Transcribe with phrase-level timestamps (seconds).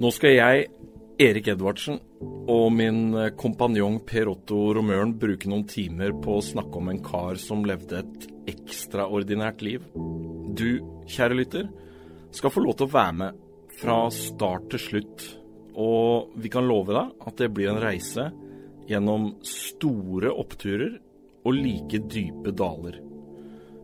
[0.00, 0.68] Nå skal jeg,
[1.20, 1.98] Erik Edvardsen,
[2.48, 7.36] og min kompanjong Per Otto Romøren bruke noen timer på å snakke om en kar
[7.36, 9.84] som levde et ekstraordinært liv.
[10.56, 11.68] Du, kjære lytter,
[12.32, 13.44] skal få lov til å være med
[13.82, 15.28] fra start til slutt.
[15.76, 18.30] Og vi kan love deg at det blir en reise
[18.88, 20.96] gjennom store oppturer
[21.44, 22.96] og like dype daler.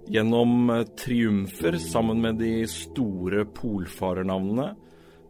[0.08, 4.70] Gjennom triumfer sammen med de store polfarernavnene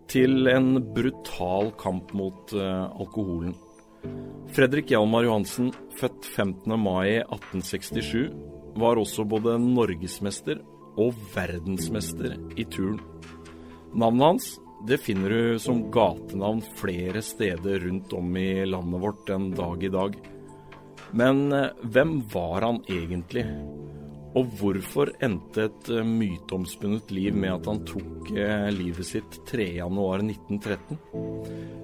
[0.08, 3.54] til en brutal kamp mot uh, alkoholen.
[4.56, 6.72] Fredrik Hjalmar Johansen, født 15.
[6.80, 8.30] mai 1867,
[8.78, 10.62] var også både norgesmester
[10.98, 12.96] og verdensmester i turn.
[13.94, 14.48] Navnet hans
[14.86, 19.90] det finner du som gatenavn flere steder rundt om i landet vårt en dag i
[19.90, 20.18] dag.
[21.18, 23.44] Men uh, hvem var han egentlig?
[24.38, 28.28] Og hvorfor endte et myteomspunnet liv med at han tok
[28.76, 30.98] livet sitt 3.1.1913?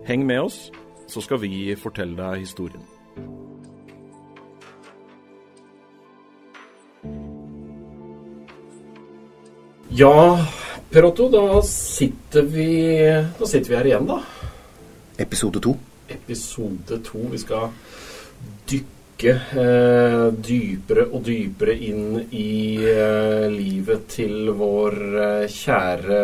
[0.06, 0.58] Heng med oss,
[1.10, 2.84] så skal vi fortelle deg historien.
[9.94, 10.38] Ja,
[10.90, 12.70] Per Otto, da sitter vi,
[13.38, 14.22] da sitter vi her igjen, da.
[15.22, 15.74] Episode to.
[16.10, 17.20] Episode to.
[17.30, 17.70] Vi skal
[18.70, 26.18] dykke eh, dypere og dypere inn i eh, livet til vår eh, kjære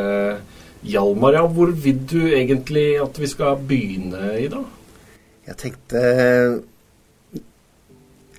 [0.90, 1.36] Hjalmar.
[1.36, 4.64] Ja, hvor vil du egentlig at vi skal begynne i dag?
[5.50, 6.02] Jeg tenkte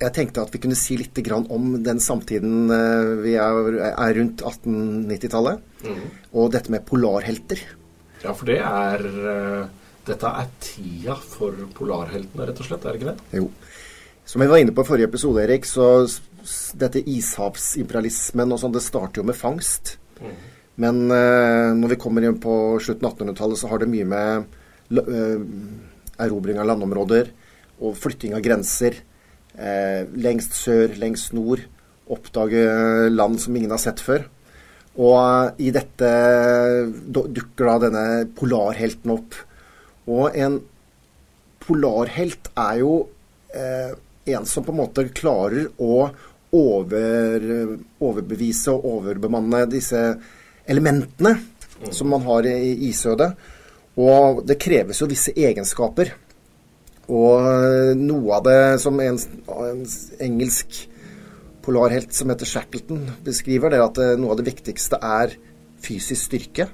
[0.01, 2.71] jeg tenkte at vi kunne si litt om den samtiden
[3.21, 5.61] vi er, er rundt 1890-tallet.
[5.85, 5.99] Mm.
[6.33, 7.61] Og dette med polarhelter.
[8.23, 9.05] Ja, for det er
[10.01, 12.85] Dette er tida for polarheltene, rett og slett?
[12.89, 13.37] Er det ikke det?
[13.37, 13.51] Jo.
[14.25, 16.05] Som vi var inne på i forrige episode, Erik, så
[16.79, 19.95] dette ishavsimperialismen og sånn, det starter jo med fangst.
[20.21, 20.35] Mm.
[20.81, 24.57] Men uh, når vi kommer inn på slutten av 1800-tallet, så har det mye med
[24.97, 25.41] uh,
[26.21, 27.31] erobring av landområder
[27.81, 29.01] og flytting av grenser.
[29.57, 31.65] Uh, lengst sør, lengst nord.
[32.11, 32.61] Oppdage
[33.11, 34.25] land som ingen har sett før.
[34.99, 36.09] Og i dette
[37.07, 38.05] dukker da denne
[38.35, 39.37] polarhelten opp.
[40.11, 40.59] Og en
[41.63, 42.93] polarhelt er jo
[43.55, 43.93] eh,
[44.25, 46.09] en som på en måte klarer å
[46.51, 47.45] over,
[48.03, 49.99] overbevise og overbemanne disse
[50.69, 51.91] elementene mm.
[51.95, 53.31] som man har i isødet.
[54.01, 56.13] Og det kreves jo visse egenskaper.
[57.11, 59.17] Og noe av det som en,
[59.51, 59.81] en
[60.23, 60.85] engelsk
[61.61, 65.35] polarhelt som heter Shackleton beskriver, det er at noe av det viktigste er
[65.81, 66.69] fysisk styrke.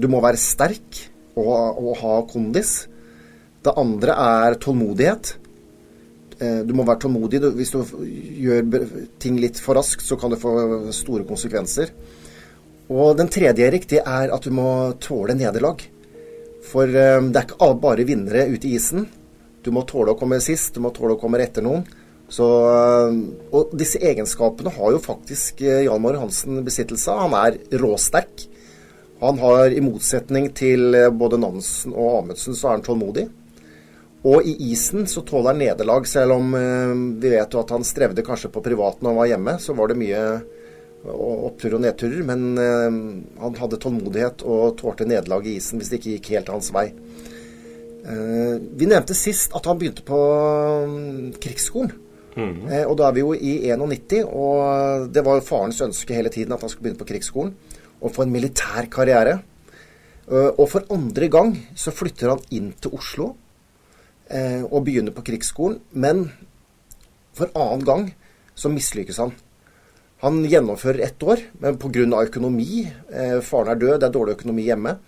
[0.00, 1.02] Du må være sterk
[1.36, 2.72] og, og ha kondis.
[3.60, 5.34] Det andre er tålmodighet.
[6.40, 7.42] Du må være tålmodig.
[7.56, 7.82] Hvis du
[8.40, 8.64] gjør
[9.20, 10.52] ting litt for raskt, så kan det få
[10.96, 11.92] store konsekvenser.
[12.90, 14.66] Og den tredje, Erik, det er at du må
[15.04, 15.84] tåle nederlag.
[16.66, 19.04] For det er ikke bare vinnere ute i isen.
[19.60, 21.84] Du må tåle å komme sist, du må tåle å komme etter noen.
[22.30, 22.46] Så,
[23.50, 27.26] og disse egenskapene har jo faktisk Jan Mare Hansen besittelse av.
[27.26, 28.46] Han er råsterk.
[29.20, 33.26] Han har, i motsetning til både Nansen og Amundsen, så er han tålmodig.
[34.28, 36.92] Og i isen så tåler han nederlag, selv om eh,
[37.22, 39.54] vi vet jo at han strevde kanskje på privat når han var hjemme.
[39.62, 40.24] Så var det mye
[41.08, 42.20] oppturer og nedturer.
[42.28, 42.98] Men eh,
[43.40, 46.90] han hadde tålmodighet og tålte nederlag i isen hvis det ikke gikk helt hans vei.
[48.04, 51.96] Eh, vi nevnte sist at han begynte på um, krigsskolen.
[52.30, 52.86] Mm.
[52.86, 56.54] og da er vi jo i 91, og det var jo farens ønske hele tiden
[56.54, 57.50] at han skulle begynne på krigsskolen
[57.98, 59.40] og få en militær karriere.
[60.30, 63.32] og for andre gang så flytter han inn til Oslo
[64.30, 65.80] eh, og begynner på krigsskolen.
[65.92, 66.28] Men
[67.36, 68.08] for annen gang
[68.54, 69.34] så mislykkes han.
[70.20, 72.22] Han gjennomfører ett år, men pga.
[72.22, 74.98] økonomi, eh, faren er død, det er dårlig økonomi hjemme,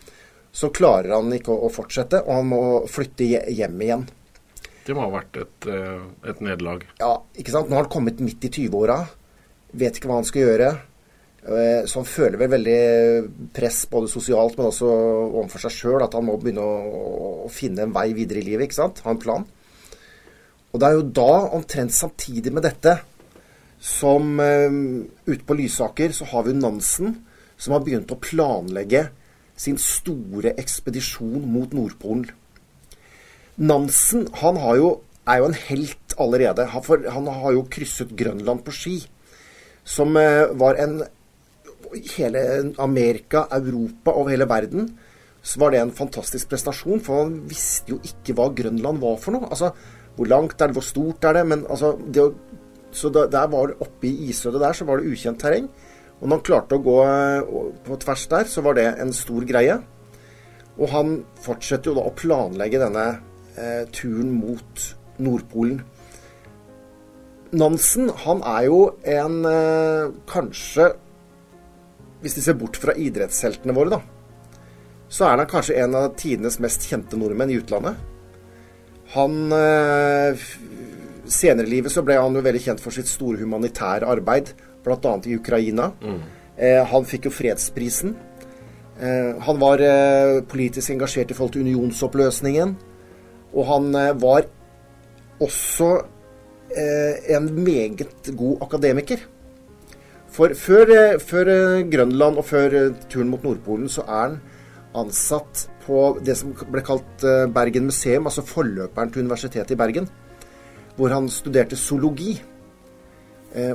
[0.53, 4.07] så klarer han ikke å, å fortsette, og han må flytte hjem igjen.
[4.87, 6.87] Det må ha vært et, eh, et nederlag?
[6.99, 7.69] Ja, ikke sant.
[7.69, 9.07] Nå har han kommet midt i 20-åra.
[9.73, 10.71] Vet ikke hva han skal gjøre.
[11.43, 12.83] Eh, så han føler vel veldig
[13.55, 16.05] press både sosialt, men også overfor seg sjøl.
[16.05, 17.01] At han må begynne å,
[17.47, 18.69] å, finne en vei videre i livet.
[18.69, 19.03] ikke sant?
[19.05, 19.47] Ha en plan.
[20.73, 22.97] Og det er jo da, omtrent samtidig med dette,
[23.83, 24.77] som um,
[25.27, 27.17] ute på Lysaker så har vi Nansen,
[27.59, 29.09] som har begynt å planlegge
[29.59, 32.31] sin store ekspedisjon mot Nordpolen.
[33.59, 34.95] Nansen han jo,
[35.29, 36.65] er jo en helt allerede.
[36.87, 38.95] For han har jo krysset Grønland på ski.
[39.83, 41.03] Som var en
[42.17, 44.89] hele Amerika, Europa og hele verden,
[45.43, 47.03] så var det en fantastisk prestasjon.
[47.03, 49.51] For han visste jo ikke hva Grønland var for noe.
[49.51, 49.73] Altså,
[50.17, 51.47] hvor langt er det, hvor stort er det?
[51.51, 52.29] Men altså, det
[52.93, 55.69] så da, der var det Oppe i isødet der så var det ukjent terreng.
[56.21, 56.99] Og når han klarte å gå
[57.87, 59.79] på tvers der, så var det en stor greie.
[60.79, 63.07] Og han fortsetter jo da å planlegge denne
[63.57, 64.85] eh, turen mot
[65.23, 65.81] Nordpolen.
[67.53, 70.93] Nansen, han er jo en eh, kanskje
[72.23, 74.01] Hvis de ser bort fra idrettsheltene våre, da,
[75.13, 77.99] så er han kanskje en av tidenes mest kjente nordmenn i utlandet.
[79.13, 80.45] Han eh,
[81.33, 85.13] Senere i livet så ble han jo veldig kjent for sitt store humanitære arbeid, bl.a.
[85.29, 85.93] i Ukraina.
[86.03, 86.23] Mm.
[86.57, 88.17] Eh, han fikk jo fredsprisen.
[89.01, 92.75] Eh, han var eh, politisk engasjert i forhold til unionsoppløsningen.
[93.53, 94.49] Og han eh, var
[95.43, 95.95] også
[96.73, 99.21] en meget god akademiker.
[100.33, 101.51] For før, før,
[101.93, 102.77] Grønland og før
[103.13, 104.39] turen mot Nordpolen så er han
[104.97, 110.09] ansatt på det som ble kalt Bergen museum, altså forløperen til Universitetet i Bergen,
[110.97, 112.37] hvor han studerte zoologi.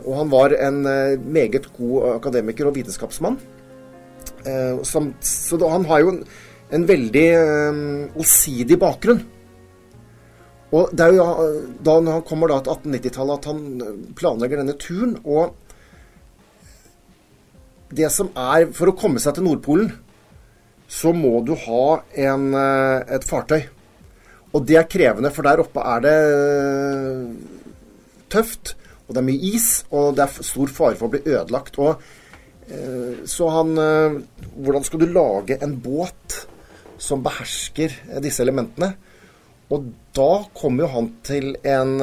[0.02, 0.82] Og han var en
[1.30, 3.38] meget god akademiker og vitenskapsmann.
[4.46, 6.14] Eh, så han har jo
[6.72, 7.28] en, veldig
[8.16, 9.22] allsidig bakgrunn.
[10.76, 11.26] Og det er jo
[11.86, 15.16] da når han kommer da til 1890-tallet at han eh, planlegger denne turen.
[15.24, 15.56] Og
[17.94, 19.92] det som er For å komme seg til Nordpolen,
[20.88, 21.86] så må du ha
[22.28, 23.62] en, et fartøy.
[24.56, 26.20] Og det er krevende, for der oppe er det
[28.32, 28.76] tøft.
[29.08, 31.80] Og det er mye is, og det er stor fare for å bli ødelagt.
[31.84, 32.00] Og
[32.68, 34.18] Eh, så han eh,
[34.60, 36.42] Hvordan skal du lage en båt
[37.00, 38.96] som behersker eh, disse elementene?
[39.74, 41.98] Og da kommer jo han til en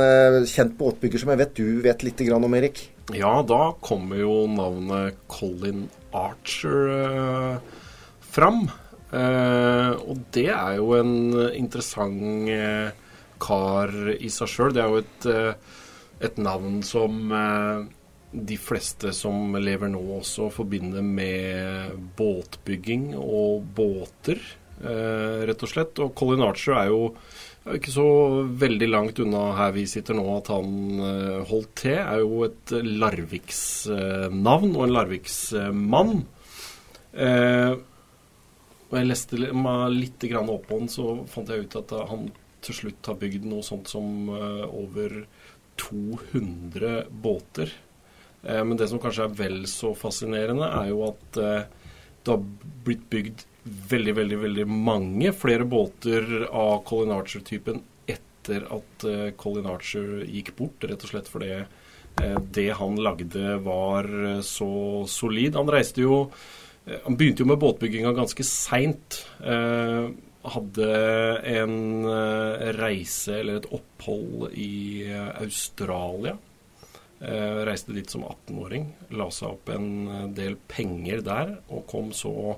[0.48, 2.82] kjent båtbygger som jeg vet du vet litt om, Erik.
[3.16, 7.80] Ja, da kommer jo navnet Colin Archer uh,
[8.20, 8.66] fram.
[9.14, 11.16] Uh, og det er jo en
[11.56, 12.52] interessant
[13.40, 14.76] kar i seg sjøl.
[14.76, 15.28] Det er jo et,
[16.28, 17.32] et navn som
[18.34, 24.40] de fleste som lever nå også forbinder med båtbygging og båter,
[24.82, 26.00] eh, rett og slett.
[26.02, 27.14] Og Colin Archer er jo
[27.72, 28.06] ikke så
[28.60, 31.96] veldig langt unna her vi sitter nå at han eh, holdt til.
[31.96, 36.14] Er jo et Larviksnavn eh, og en Larviksmann.
[37.14, 37.72] Eh,
[38.90, 42.28] og jeg leste meg litt opp på han, så fant jeg ut at han
[42.64, 45.24] til slutt har bygd noe sånt som eh, over
[45.80, 47.72] 200 båter.
[48.44, 51.66] Eh, men det som kanskje er vel så fascinerende, er jo at eh,
[52.24, 52.44] det har
[52.84, 59.70] blitt bygd veldig, veldig, veldig mange flere båter av Colin Archer-typen etter at eh, Colin
[59.72, 61.64] Archer gikk bort, rett og slett fordi
[62.54, 64.06] det han lagde var
[64.46, 65.56] så solid.
[65.58, 66.28] Han reiste jo
[67.02, 69.16] Han begynte jo med båtbygginga ganske seint.
[69.42, 70.90] Hadde
[71.56, 71.74] en
[72.78, 75.10] reise eller et opphold i
[75.40, 76.36] Australia
[77.24, 82.10] Eh, reiste dit som 18-åring, la seg opp en eh, del penger der, og kom
[82.12, 82.56] så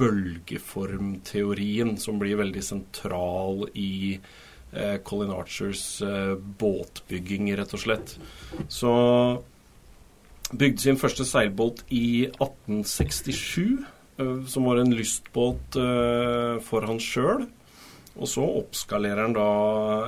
[0.00, 8.16] bølgeformteorien, som blir veldig sentral i eh, Colin Archers eh, båtbygging, rett og slett.
[8.68, 8.92] Så
[10.52, 13.84] bygde sin første seilbåt i 1867, eh,
[14.48, 17.46] som var en lystbåt eh, for han sjøl.
[18.16, 19.50] Og så oppskalerer han da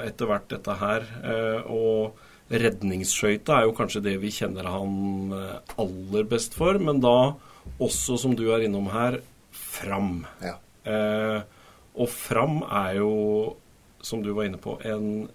[0.06, 1.04] etter hvert dette her.
[1.20, 5.34] Eh, og redningsskøyta er jo kanskje det vi kjenner han
[5.76, 7.34] aller best for, men da
[7.76, 9.20] også, som du er innom her,
[9.58, 10.22] Fram.
[10.40, 10.54] Ja.
[11.92, 13.10] og Fram er jo,
[14.00, 15.28] som du var inne på, en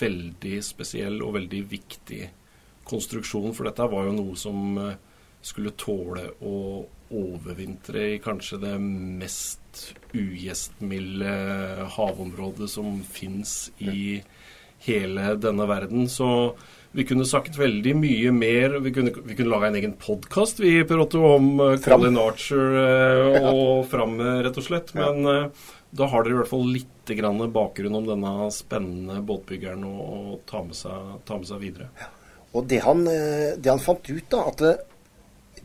[0.00, 2.26] veldig spesiell og veldig viktig
[2.86, 4.98] konstruksjon, for dette var jo noe som eh,
[5.46, 6.56] skulle tåle å
[7.14, 9.84] overvintre i kanskje det mest
[10.16, 11.34] ugjestmilde
[11.96, 14.22] havområdet som fins i
[14.86, 16.08] hele denne verden.
[16.08, 16.56] Så
[16.96, 18.78] vi kunne sagt veldig mye mer.
[18.82, 24.16] Vi kunne, vi kunne laga en egen podkast om uh, Colin Archer uh, og Fram,
[24.18, 24.94] rett og slett.
[24.96, 25.50] Men
[25.96, 26.92] da har dere i hvert fall litt
[27.54, 31.88] bakgrunn om denne spennende båtbyggeren å, ta, med seg, ta, med seg, videre.
[32.00, 32.10] Ja.
[32.56, 34.62] Og det han, eh, det han fant ut, da, at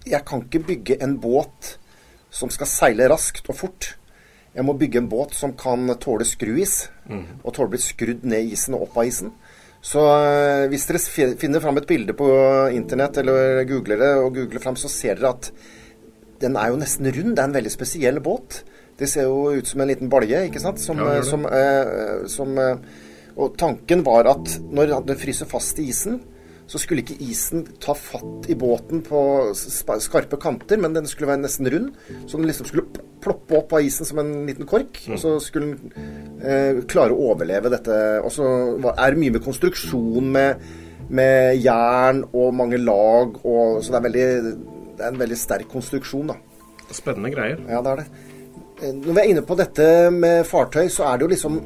[0.08, 1.76] jeg kan ikke bygge en båt
[2.32, 3.94] som skal seile raskt og fort.
[4.56, 7.44] Jeg må bygge en båt som kan tåle skruis, mm.
[7.44, 9.32] og tåle å bli skrudd ned isen og opp av isen.
[9.82, 12.28] Så eh, hvis dere finner fram et bilde på
[12.76, 15.50] internett eller googler det, og googler fram, så ser dere at
[16.42, 17.36] den er jo nesten rund.
[17.38, 18.62] Det er en veldig spesiell båt.
[18.98, 20.82] Det ser jo ut som en liten balje, ikke sant?
[20.82, 21.30] Som, Ja, det det.
[21.30, 22.76] som, eh, som eh,
[23.42, 26.20] Og tanken var at når den fryser fast i isen,
[26.72, 31.44] så skulle ikke isen ta fatt i båten på skarpe kanter, men den skulle være
[31.44, 31.90] nesten rund.
[32.24, 35.02] Så den liksom skulle ploppe opp av isen som en liten kork.
[35.12, 37.98] Og så skulle den eh, klare å overleve dette.
[38.24, 38.48] Og så
[38.94, 40.64] er det mye med konstruksjon med,
[41.12, 44.26] med jern og mange lag, og, så det er, veldig,
[44.96, 46.40] det er en veldig sterk konstruksjon, da.
[46.92, 47.60] Spennende greier.
[47.68, 48.08] Ja, det er det.
[48.80, 51.62] Eh, Når vi er inne på dette med fartøy, så er det jo liksom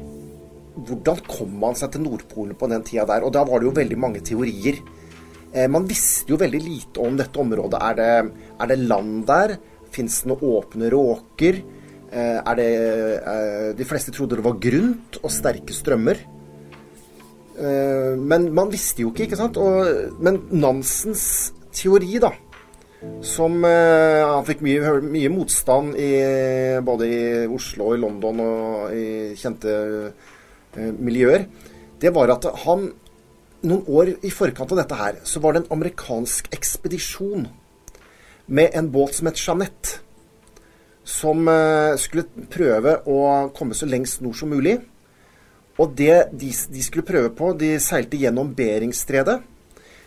[0.76, 3.22] Hvordan kom man seg til Nordpolen på den tida der?
[3.24, 4.76] Og da var det jo veldig mange teorier.
[5.56, 7.80] Eh, man visste jo veldig lite om dette området.
[7.80, 8.12] Er det,
[8.60, 9.56] er det land der?
[9.94, 11.60] Fins det noen åpne råker?
[12.12, 12.72] Eh, er det
[13.16, 16.24] eh, De fleste trodde det var grunt og sterke strømmer.
[17.56, 19.56] Men man visste jo ikke, ikke sant?
[19.56, 22.28] Og, men Nansens teori, da,
[23.24, 26.10] som Han fikk mye, mye motstand i,
[26.84, 29.06] både i Oslo, og i London og i
[29.40, 29.72] kjente
[31.00, 31.48] miljøer.
[31.96, 32.90] Det var at han
[33.64, 37.46] Noen år i forkant av dette her, så var det en amerikansk ekspedisjon
[38.46, 40.02] med en båt som het Jeanette.
[41.06, 43.18] Som eh, skulle prøve å
[43.56, 44.76] komme så lengst nord som mulig.
[45.78, 49.38] Og det de, de skulle prøve på, de seilte gjennom Beringstredet.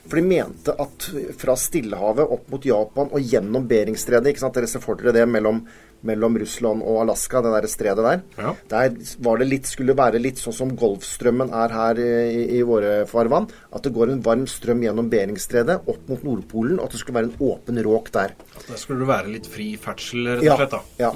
[0.09, 1.05] For de mente at
[1.37, 4.57] fra Stillehavet opp mot Japan og gjennom Beringstredet ikke sant?
[4.57, 5.61] Dere ser for dere det mellom,
[6.07, 8.21] mellom Russland og Alaska, det der stredet der.
[8.39, 8.53] Ja.
[8.71, 8.93] Der
[9.25, 13.49] var det litt, skulle være litt sånn som Golfstrømmen er her i, i våre farvann.
[13.75, 17.19] At det går en varm strøm gjennom Beringstredet opp mot Nordpolen, og at det skulle
[17.19, 18.35] være en åpen råk der.
[18.55, 20.77] At der skulle det være litt fri ferdsel, rett og Ja, slett.
[20.77, 20.81] da.
[21.03, 21.11] ja.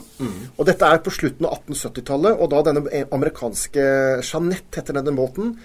[0.57, 3.87] Og dette er på slutten av 1870-tallet, og da denne amerikanske
[4.19, 5.55] Jeanette heter denne båten.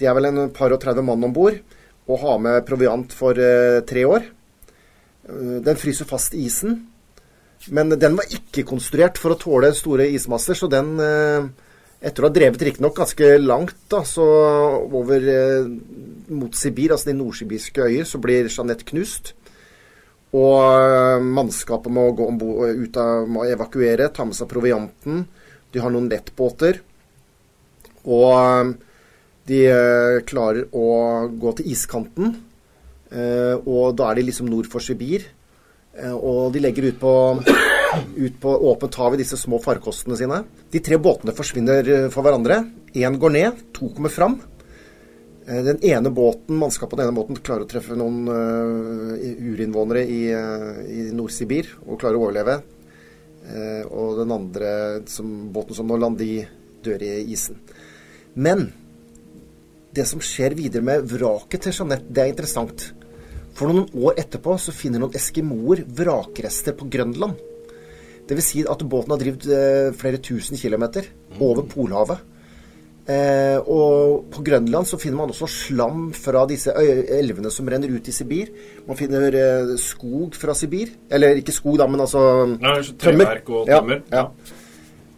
[0.00, 1.60] De er vel en par og 30 mann om bord
[2.08, 4.24] og har med proviant for eh, tre år.
[5.28, 6.80] Eh, den fryser fast i isen.
[7.70, 11.46] Men den var ikke konstruert for å tåle store ismasser, så den eh,
[12.02, 14.24] etter å ha drevet riktignok ganske langt, da, så
[14.88, 15.68] over eh,
[16.34, 19.34] mot Sibir, altså de nordsibirske øyer, så blir Jeanette knust.
[20.34, 25.22] Og eh, mannskapet må gå ombord, ut av, må evakuere, ta med seg provianten.
[25.72, 26.80] De har noen lettbåter.
[28.02, 28.72] Og
[29.46, 29.60] de
[30.26, 30.88] klarer å
[31.30, 32.34] gå til iskanten.
[33.14, 35.28] Og da er de liksom nord for Sibir.
[35.98, 37.12] Eh, Og de legger ut på,
[38.24, 40.42] ut på åpent hav i disse små farkostene sine.
[40.72, 42.62] De tre båtene forsvinner eh, for hverandre.
[42.96, 44.38] Én går ned, to kommer fram.
[45.46, 48.24] Eh, Den ene båten, Mannskapet på den ene båten klarer å treffe noen
[49.52, 52.60] urinnvånere i, i Nord-Sibir og klarer å overleve.
[53.90, 54.68] Og den andre
[55.10, 56.44] som, båten som nå lander, i,
[56.86, 57.58] dør i isen.
[58.38, 58.68] Men
[59.90, 62.84] det som skjer videre med vraket til Jeanette, det er interessant.
[63.56, 67.36] For noen år etterpå så finner noen eskimoer vrakrester på Grønland.
[68.28, 71.08] Det vil si at båten har drevet eh, flere tusen kilometer
[71.42, 72.22] over Polhavet.
[73.02, 78.08] Eh, og på Grønland så finner man også slam fra disse elvene som renner ut
[78.08, 78.52] i Sibir.
[78.86, 80.94] Man finner eh, skog fra Sibir.
[81.10, 82.22] Eller ikke skog, da, men altså
[82.54, 84.04] Nei, treverk og tømmer.
[84.12, 84.60] Ja, ja.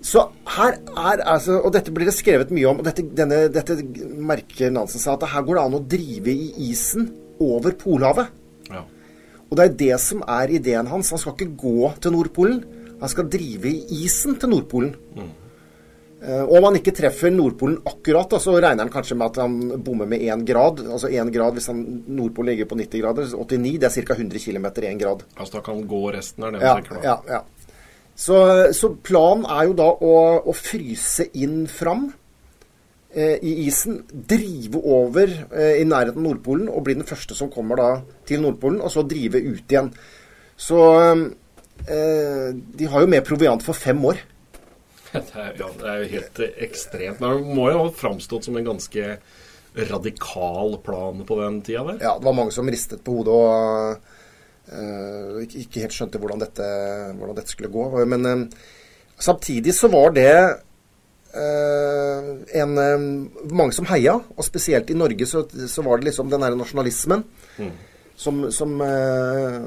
[0.05, 0.21] Så
[0.53, 2.83] her er altså Og dette blir det skrevet mye om.
[2.83, 3.79] og Dette, denne, dette
[4.21, 7.07] merker Nansen seg at her går det an å drive i isen
[7.43, 8.35] over Polhavet.
[8.71, 8.85] Ja.
[9.49, 11.13] Og det er det som er ideen hans.
[11.15, 12.61] Han skal ikke gå til Nordpolen.
[13.01, 14.95] Han skal drive i isen til Nordpolen.
[16.25, 19.43] Eh, og om han ikke treffer Nordpolen akkurat, da, så regner han kanskje med at
[19.43, 20.81] han bommer med én grad.
[20.87, 23.29] Altså én grad hvis han, Nordpolen ligger på 90 grader.
[23.35, 24.17] 89, det er ca.
[24.17, 25.27] 100 km i én grad.
[25.37, 27.43] Altså da kan han gå resten, er det Ja, tenker ja, ja.
[28.15, 28.37] Så,
[28.73, 30.15] så planen er jo da å,
[30.47, 32.13] å fryse inn fram
[33.15, 37.79] i isen, drive over eh, i nærheten av Nordpolen og bli den første som kommer
[37.79, 37.89] da
[38.27, 39.93] til Nordpolen, og så drive ut igjen.
[40.57, 40.81] Så
[41.87, 44.19] eh, de har jo med proviant for fem år.
[45.15, 47.21] Det er, ja, det er jo helt eh, ekstremt.
[47.23, 49.17] Det må jo ha framstått som en ganske
[49.75, 51.99] radikal plan på den tida der.
[52.03, 53.97] Ja, det var mange som ristet på hodet og
[54.71, 56.69] uh, ikke- helt skjønte hvordan dette,
[57.19, 58.05] hvordan dette skulle gå.
[58.11, 58.47] Men uh,
[59.19, 60.55] samtidig så var det eh,
[61.35, 63.09] en, eh,
[63.51, 67.25] mange som heia, og spesielt i Norge så, så var det liksom den derre nasjonalismen
[68.17, 69.61] som, som, eh,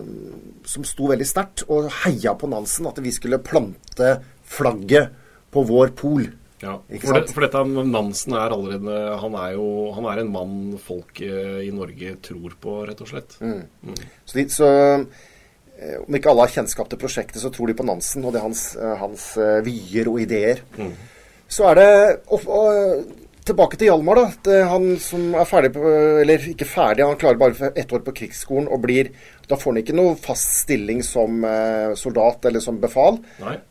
[0.66, 5.16] som sto veldig sterkt, og heia på Nansen, at vi skulle plante flagget
[5.52, 6.28] på vår pol.
[6.58, 10.56] Ja, for, det, for dette Nansen er allerede Han er jo han er en mann
[10.82, 13.36] folk eh, i Norge tror på, rett og slett.
[14.26, 14.70] Så, de, så
[15.78, 18.42] eh, om ikke alle har kjennskap til prosjektet, så tror de på Nansen og det
[18.42, 20.64] hans, eh, hans eh, vyer og ideer.
[21.48, 21.90] Så er det
[22.34, 23.08] og, og,
[23.48, 24.26] tilbake til Hjalmar, da.
[24.44, 25.84] Det, han som er ferdig på
[26.22, 29.14] Eller ikke ferdig, han klarer bare ett år på krigsskolen og blir
[29.48, 33.22] Da får han ikke noe fast stilling som eh, soldat eller som befal.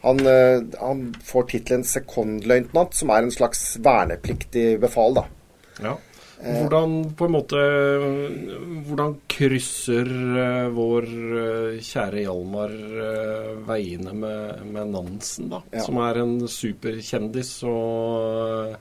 [0.06, 5.26] Han, eh, han, får tittelen sekondløytnant, som er en slags vernepliktig befal, da.
[5.84, 5.92] Ja.
[6.36, 7.60] Hvordan på en måte
[8.84, 12.74] Hvordan krysser uh, vår uh, kjære Hjalmar
[13.66, 15.62] veiene med, med Nansen, da?
[15.72, 15.84] Ja.
[15.86, 18.76] Som er en superkjendis og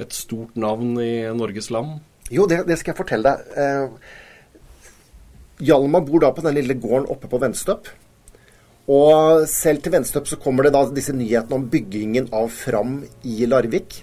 [0.00, 1.98] et stort navn i Norges land?
[2.32, 4.00] Jo, det, det skal jeg fortelle deg.
[5.68, 7.90] Hjalmar bor da på den lille gården oppe på Venstøp.
[8.90, 13.44] Og selv til Venstøp så kommer det da disse nyhetene om byggingen av Fram i
[13.46, 14.00] Larvik.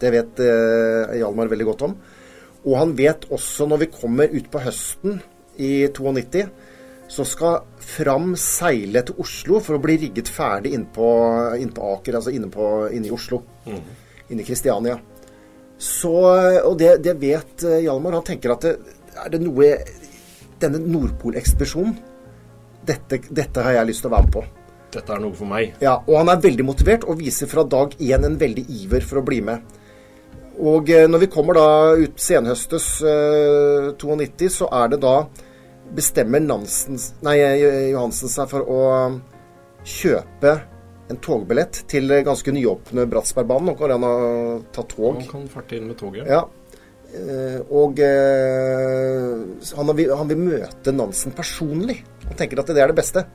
[0.00, 0.44] Det vet
[1.18, 1.96] Hjalmar veldig godt om.
[2.64, 5.18] Og han vet også når vi kommer ut på høsten
[5.60, 6.46] i 92,
[7.14, 11.08] så skal Fram seile til Oslo for å bli rigget ferdig inne på,
[11.60, 13.42] inn på Aker, altså inne, på, inne i Oslo.
[13.68, 13.82] Mm.
[14.32, 14.96] Inne i Kristiania.
[15.76, 16.14] Så,
[16.64, 18.16] og det, det, vet eh, Hjalmar.
[18.16, 18.74] Han tenker at det,
[19.20, 19.68] er det noe
[20.62, 21.96] Denne Nordpolekspedisjonen,
[22.88, 24.44] dette, dette har jeg lyst til å være med på.
[24.94, 25.74] Dette er noe for meg.
[25.84, 29.20] Ja, og han er veldig motivert og viser fra dag én en veldig iver for
[29.20, 29.76] å bli med.
[30.62, 31.68] Og eh, når vi kommer da
[31.98, 35.16] ut senhøstes eh, 92, så er det da
[35.94, 38.82] Bestemmer Nansens, nei, eh, Johansen seg for å
[39.84, 40.54] kjøpe
[41.12, 43.72] en togbillett til ganske nyåpne Bratsbergbanen.
[43.72, 45.18] Nå kan han ta tog.
[45.18, 46.30] Han kan farte inn med toget.
[46.30, 46.46] Ja.
[47.14, 49.42] Eh, og eh,
[49.76, 51.98] han, vil, han, vil, møte Nansen personlig.
[52.24, 53.26] Han tenker at det er det beste.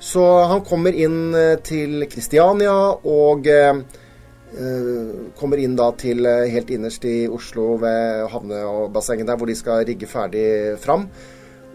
[0.00, 2.72] Så han kommer inn til Kristiania
[3.04, 3.74] og Eh,
[5.38, 9.46] kommer inn da til eh, helt innerst i Oslo ved havne- og bassenget der, hvor
[9.46, 11.06] de skal rigge ferdig fram.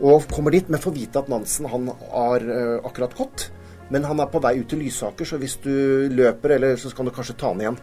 [0.03, 3.45] Og kommer dit, men får vite at Nansen han har uh, akkurat gått.
[3.93, 5.71] Men han er på vei ut til Lysaker, så hvis du
[6.11, 7.77] løper, eller så kan du kanskje ta han igjen.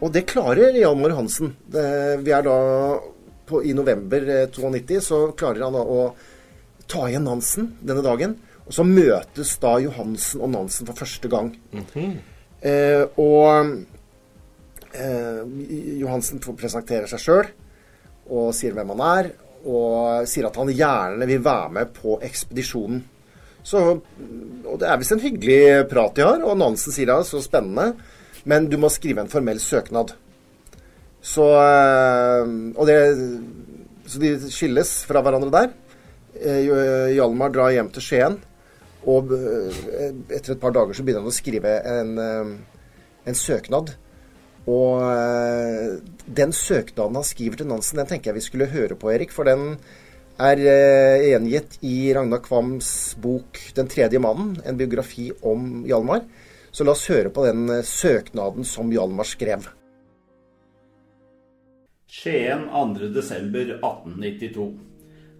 [0.00, 1.52] Og det klarer Hjalmar Hansen.
[1.68, 2.56] Vi er da
[3.46, 4.24] på, I november
[4.54, 6.14] 92 så klarer han da å
[6.88, 8.38] ta igjen Nansen denne dagen.
[8.64, 11.52] Og så møtes da Johansen og Nansen for første gang.
[11.74, 12.16] Mm -hmm.
[12.62, 13.82] Eh, og
[14.94, 15.40] eh,
[15.98, 17.48] Johansen presenterer seg sjøl
[18.32, 19.32] og sier hvem han er,
[19.66, 23.02] og sier at han gjerne vil være med på ekspedisjonen.
[23.62, 27.28] Så, og Det er visst en hyggelig prat de har, og Nansen sier det er
[27.28, 27.92] så spennende,
[28.48, 30.14] men du må skrive en formell søknad.
[31.22, 32.98] Så, eh, det,
[34.06, 35.70] så de skilles fra hverandre der.
[36.42, 38.40] Eh, Hjalmar drar hjem til Skien.
[39.10, 39.74] Og eh,
[40.30, 42.50] etter et par dager så begynner han å skrive en, eh,
[43.30, 43.86] en søknad.
[44.70, 49.10] Og eh, den søknaden han skriver til Nansen, den tenker jeg vi skulle høre på,
[49.10, 49.34] Erik.
[49.34, 49.62] For den
[50.42, 50.58] er
[51.22, 56.20] gjengitt i Ragnar Kvams bok 'Den tredje mannen', en biografi om Hjalmar.
[56.72, 59.68] Så la oss høre på den søknaden som Hjalmar skrev.
[62.08, 64.72] Skien 2.12.1892.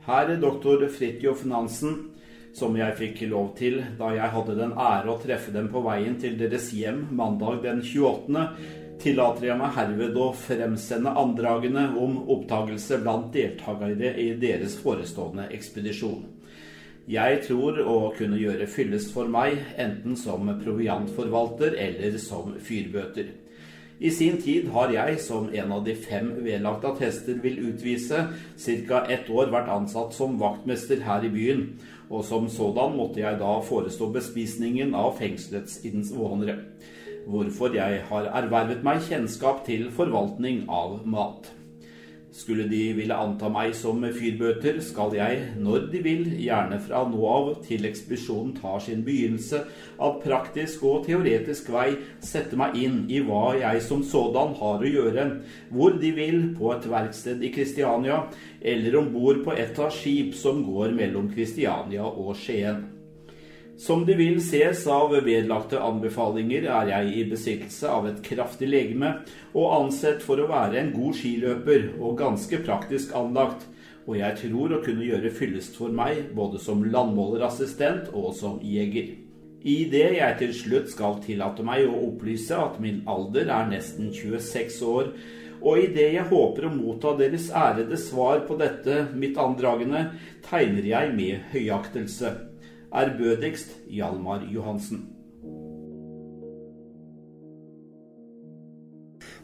[0.06, 2.11] Her er doktor Fridtjof Nansen
[2.56, 6.18] som jeg fikk lov til da jeg hadde den ære å treffe dem på veien
[6.20, 8.46] til deres hjem mandag den 28.,
[9.02, 16.22] tillater jeg meg herved å fremsende andragene om opptagelse blant deltakere i deres forestående ekspedisjon.
[17.10, 23.32] Jeg tror å kunne gjøre fyllest for meg, enten som proviantforvalter eller som fyrbøter.
[24.02, 28.22] I sin tid har jeg, som en av de fem vedlagte attester vil utvise,
[28.88, 29.02] ca.
[29.10, 31.66] ett år vært ansatt som vaktmester her i byen,
[32.12, 36.58] og som sådan måtte jeg da forestå bespisningen av fengselets innvånere,
[37.26, 41.52] hvorfor jeg har ervervet meg kjennskap til forvaltning av mat.
[42.32, 47.20] Skulle de ville anta meg som fyrbøter, skal jeg, når de vil, gjerne fra nå
[47.28, 49.60] av til ekspedisjonen tar sin begynnelse,
[50.00, 51.90] av praktisk og teoretisk vei
[52.24, 55.26] sette meg inn i hva jeg som sådan har å gjøre,
[55.76, 58.22] hvor de vil, på et verksted i Kristiania,
[58.64, 62.84] eller om bord på et av skip som går mellom Kristiania og Skien.
[63.82, 69.14] Som det vil ses av vedlagte anbefalinger, er jeg i besittelse av et kraftig legeme
[69.56, 73.64] og ansett for å være en god skiløper og ganske praktisk anlagt,
[74.06, 79.14] og jeg tror å kunne gjøre fyllest for meg både som landmålerassistent og som jeger.
[79.62, 84.10] I det jeg til slutt skal tillate meg å opplyse at min alder er nesten
[84.14, 85.12] 26 år,
[85.62, 90.08] og i det jeg håper å motta deres ærede svar på dette mitt andragende,
[90.46, 92.34] tegner jeg med høyaktelse.
[92.92, 95.06] Ærbødigst Hjalmar Johansen.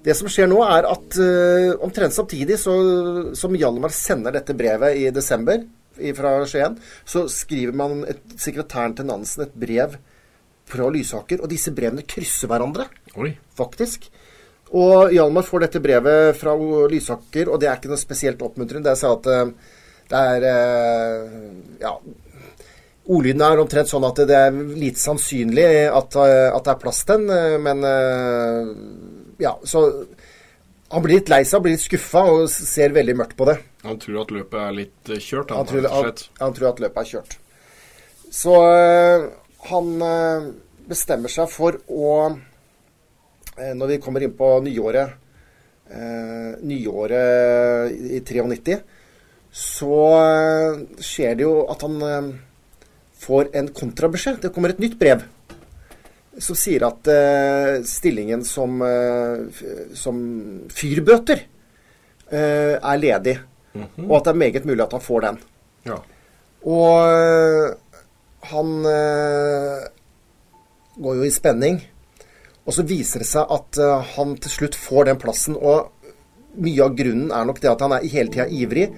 [0.04, 2.74] Det som skjer nå, er at uh, omtrent samtidig så,
[3.38, 5.64] som Hjalmar sender dette brevet i desember
[6.14, 9.96] fra Skien, så skriver man et, sekretæren til Nansen et brev
[10.68, 12.86] fra Lysaker, og disse brevene krysser hverandre,
[13.18, 13.32] Oi.
[13.58, 14.06] faktisk.
[14.76, 16.52] Og Hjalmar får dette brevet fra
[16.92, 18.84] Lysaker, og det er ikke noe spesielt oppmuntrende.
[18.84, 19.76] Det er sånn at eh,
[20.12, 21.36] det er eh,
[21.84, 21.98] Ja.
[23.08, 27.00] Ordlyden er omtrent sånn at det er lite sannsynlig at, eh, at det er plass
[27.08, 27.86] til den, men
[29.40, 29.86] Ja, så
[30.92, 33.56] han blir litt lei seg, blir litt skuffa og ser veldig mørkt på det.
[33.84, 35.52] Han tror at løpet er litt kjørt?
[35.52, 37.36] Han, han, tror, han, han tror, at løpet er kjørt.
[38.36, 38.54] Så
[39.70, 39.90] han
[40.88, 42.12] bestemmer seg for å
[43.74, 45.16] når vi kommer inn på nyåret,
[45.90, 48.78] eh, nyåret i 93,
[49.50, 52.30] så eh, skjer det jo at han eh,
[53.18, 54.40] får en kontrabeskjed.
[54.44, 55.24] Det kommer et nytt brev
[56.38, 59.62] som sier at eh, stillingen som, eh,
[59.98, 60.18] som
[60.70, 61.46] fyrbøter
[62.28, 63.38] er ledig.
[63.72, 64.10] Mm -hmm.
[64.10, 65.38] Og at det er meget mulig at han får den.
[65.86, 65.96] Ja.
[66.62, 67.76] Og
[68.42, 68.82] han
[71.00, 71.80] går jo i spenning.
[72.68, 75.56] Og så viser det seg at uh, han til slutt får den plassen.
[75.56, 75.88] Og
[76.60, 78.90] mye av grunnen er nok det at han er hele tida ivrig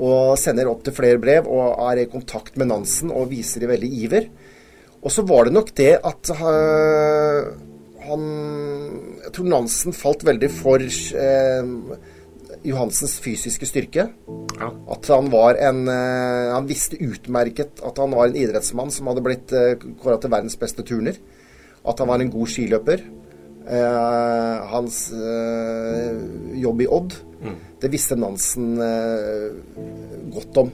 [0.00, 3.68] og sender opp til flere brev og er i kontakt med Nansen og viser i
[3.68, 4.30] veldig iver.
[5.04, 7.50] Og så var det nok det at uh,
[8.00, 8.22] han
[9.20, 11.98] Jeg tror Nansen falt veldig for uh,
[12.64, 14.06] Johansens fysiske styrke.
[14.60, 14.70] Ja.
[14.92, 19.54] At han var en Han visste utmerket at han var en idrettsmann som hadde blitt
[20.02, 21.16] kåra til verdens beste turner
[21.86, 23.02] at han var en god skiløper.
[23.70, 26.20] Eh, hans eh,
[26.58, 27.58] jobb i Odd, mm.
[27.82, 29.50] det visste Nansen eh,
[30.34, 30.72] godt om.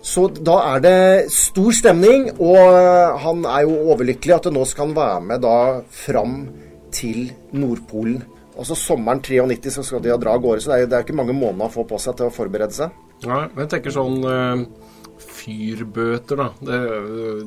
[0.00, 0.98] Så da er det
[1.34, 5.56] stor stemning, og han er jo overlykkelig at det nå skal han være med da
[5.92, 6.36] fram
[6.94, 8.22] til Nordpolen.
[8.56, 11.04] Og så sommeren 93 så skal de dra av gårde, så det er, det er
[11.06, 12.96] ikke mange måneder å få på seg til å forberede seg.
[13.28, 14.64] Nei, men jeg tenker sånn eh,
[15.40, 16.48] fyrbøter, da.
[16.60, 16.78] Det,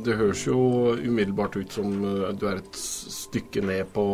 [0.06, 0.58] det, høres jo
[0.98, 4.06] umiddelbart ut som eh, du er et stykke ned på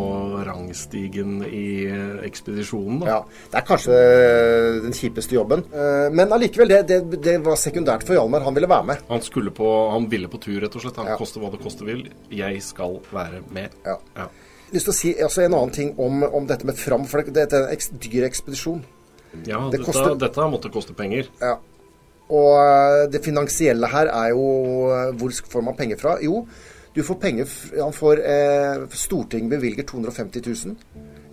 [0.48, 3.02] rangstigen i eh, ekspedisjonen.
[3.04, 3.14] da.
[3.14, 3.98] Ja, Det er kanskje
[4.86, 5.64] den kjipeste jobben.
[5.72, 8.46] Eh, men allikevel, det, det, det, var sekundært for Hjalmar.
[8.48, 9.08] Han ville være med.
[9.10, 9.24] Han,
[9.56, 11.00] på, han ville på tur, rett og slett.
[11.02, 11.18] Han ja.
[11.20, 12.06] koste hva det koste vil.
[12.34, 13.76] Jeg skal være med.
[13.88, 13.98] Ja.
[14.18, 14.30] ja.
[14.76, 17.08] lyst til å si altså, en annen ting om, om, dette med Fram.
[17.10, 18.86] For det, det er en dyr ekspedisjon.
[19.46, 21.30] Ja, det dette, koster, dette måtte koste penger.
[21.42, 21.60] Ja.
[22.30, 24.46] Og eh, det finansielle her er jo
[24.94, 26.18] eh, Hvor får man penger fra?
[26.22, 26.44] Jo,
[26.94, 30.76] du får penger Han får eh, Stortinget bevilger 250 000.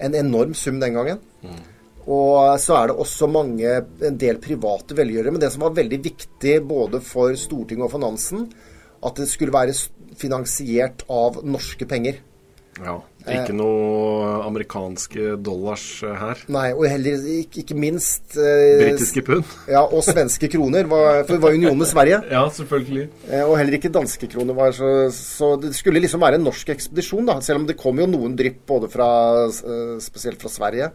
[0.01, 1.21] En enorm sum den gangen.
[1.43, 1.61] Mm.
[2.07, 3.71] Og så er det også mange,
[4.07, 5.33] en del private velgjørere.
[5.35, 8.45] Men det som var veldig viktig både for Stortinget og for Nansen,
[9.03, 9.75] at det skulle være
[10.17, 12.21] finansiert av norske penger.
[12.83, 12.97] Ja.
[13.27, 16.43] Ikke eh, noe amerikanske dollars eh, her.
[16.53, 19.49] Nei, og heller ikke, ikke minst eh, Britiske pund.
[19.71, 20.87] Ja, og svenske kroner.
[20.91, 22.21] Var, for det var union med Sverige.
[22.31, 23.09] ja, selvfølgelig.
[23.31, 24.57] Eh, og heller ikke danske kroner.
[24.59, 27.41] Var så, så, det skulle liksom være en norsk ekspedisjon, da.
[27.45, 29.11] Selv om det kom jo noen drypp både fra
[29.49, 30.93] eh, Spesielt fra Sverige.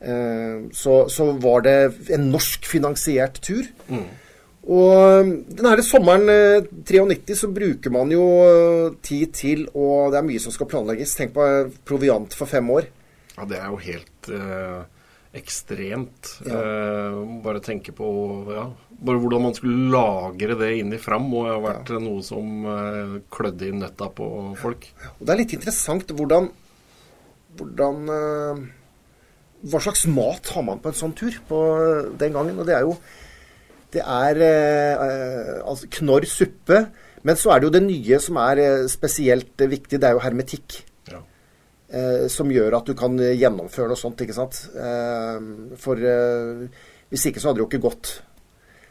[0.00, 1.76] Eh, så, så, var det
[2.16, 3.68] en norsk finansiert tur.
[3.92, 4.08] Mm.
[4.68, 6.28] Og denne sommeren
[6.84, 10.68] 93 eh, så bruker man jo eh, tid til, og det er mye som skal
[10.68, 11.16] planlegges.
[11.16, 12.88] Tenk på eh, proviant for fem år.
[13.38, 14.82] Ja, det er jo helt eh,
[15.40, 16.34] ekstremt.
[16.44, 16.58] Ja.
[16.60, 18.10] Eh, bare tenke på
[18.52, 18.66] ja,
[19.00, 22.02] bare hvordan man skulle lagre det inn i fram, må ha vært ja.
[22.04, 24.28] noe som eh, klødde i nøtta på
[24.60, 24.90] folk.
[25.16, 26.50] Og Det er litt interessant hvordan,
[27.56, 28.12] hvordan
[29.70, 31.64] Hva slags mat har man på en sånn tur på
[32.20, 32.60] den gangen?
[32.60, 32.94] Og det er jo
[33.94, 36.84] det er eh, altså knorr suppe.
[37.26, 39.98] Men så er det jo det nye som er eh, spesielt viktig.
[40.00, 40.78] Det er jo hermetikk.
[41.10, 41.20] Ja.
[41.90, 44.62] Eh, som gjør at du kan gjennomføre noe sånt, ikke sant.
[44.72, 46.66] Eh, for eh,
[47.10, 48.12] hvis ikke så hadde det jo ikke gått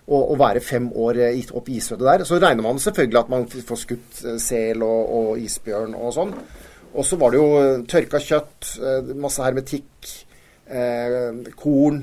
[0.09, 1.23] å, å være fem år
[1.55, 2.25] opp i isødet der.
[2.27, 6.35] Så regner man selvfølgelig at man får skutt sel og, og isbjørn og sånn.
[6.89, 7.49] Og så var det jo
[7.85, 8.71] tørka kjøtt,
[9.21, 10.07] masse hermetikk,
[11.57, 11.99] korn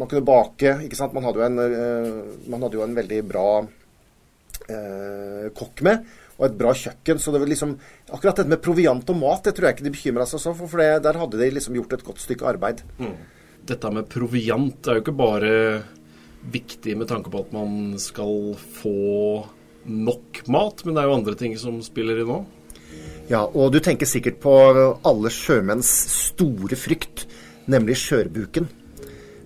[0.00, 0.76] man kunne bake.
[0.86, 1.14] ikke sant?
[1.16, 6.06] Man hadde jo en, uh, hadde jo en veldig bra uh, kokk med,
[6.36, 7.22] og et bra kjøkken.
[7.22, 9.94] Så det var liksom Akkurat dette med proviant og mat, det tror jeg ikke de
[9.96, 12.84] bekymra seg så for, for det, der hadde de liksom gjort et godt stykke arbeid.
[13.02, 13.16] Mm.
[13.66, 15.54] Dette med proviant er jo ikke bare
[16.46, 19.42] viktig med tanke på at man skal få
[19.86, 22.46] nok mat, men det er jo andre ting som spiller inn òg.
[23.26, 25.90] Ja, og du tenker sikkert på alle sjømenns
[26.28, 27.24] store frykt,
[27.66, 28.68] nemlig skjørbuken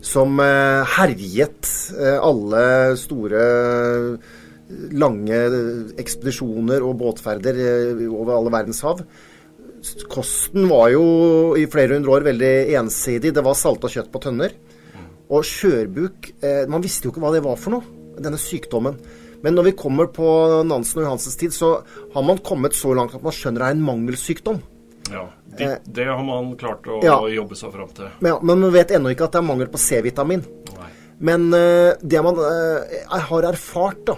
[0.01, 2.63] som eh, herjet eh, alle
[2.99, 3.43] store,
[4.95, 5.39] lange
[6.01, 9.03] ekspedisjoner og båtferder eh, over alle verdenshav.
[10.13, 11.05] Kosten var jo
[11.57, 13.33] i flere hundre år veldig ensidig.
[13.37, 14.53] Det var salta kjøtt på tønner.
[15.31, 16.27] Og skjørbuk
[16.69, 18.97] Man visste jo ikke hva det var for noe, denne sykdommen.
[19.41, 20.27] Men når vi kommer på
[20.67, 21.79] Nansen og Johansens tid, så
[22.13, 24.59] har man kommet så langt at man skjønner det er en mangelsykdom.
[25.15, 25.23] Ja.
[25.59, 27.17] Det, det har man klart å Ja.
[27.29, 28.09] jobbe seg fram til.
[28.21, 30.45] Men, ja, men man vet ennå ikke at det er mangel på C-vitamin.
[31.21, 34.17] Men uh, det man uh, har erfart, da,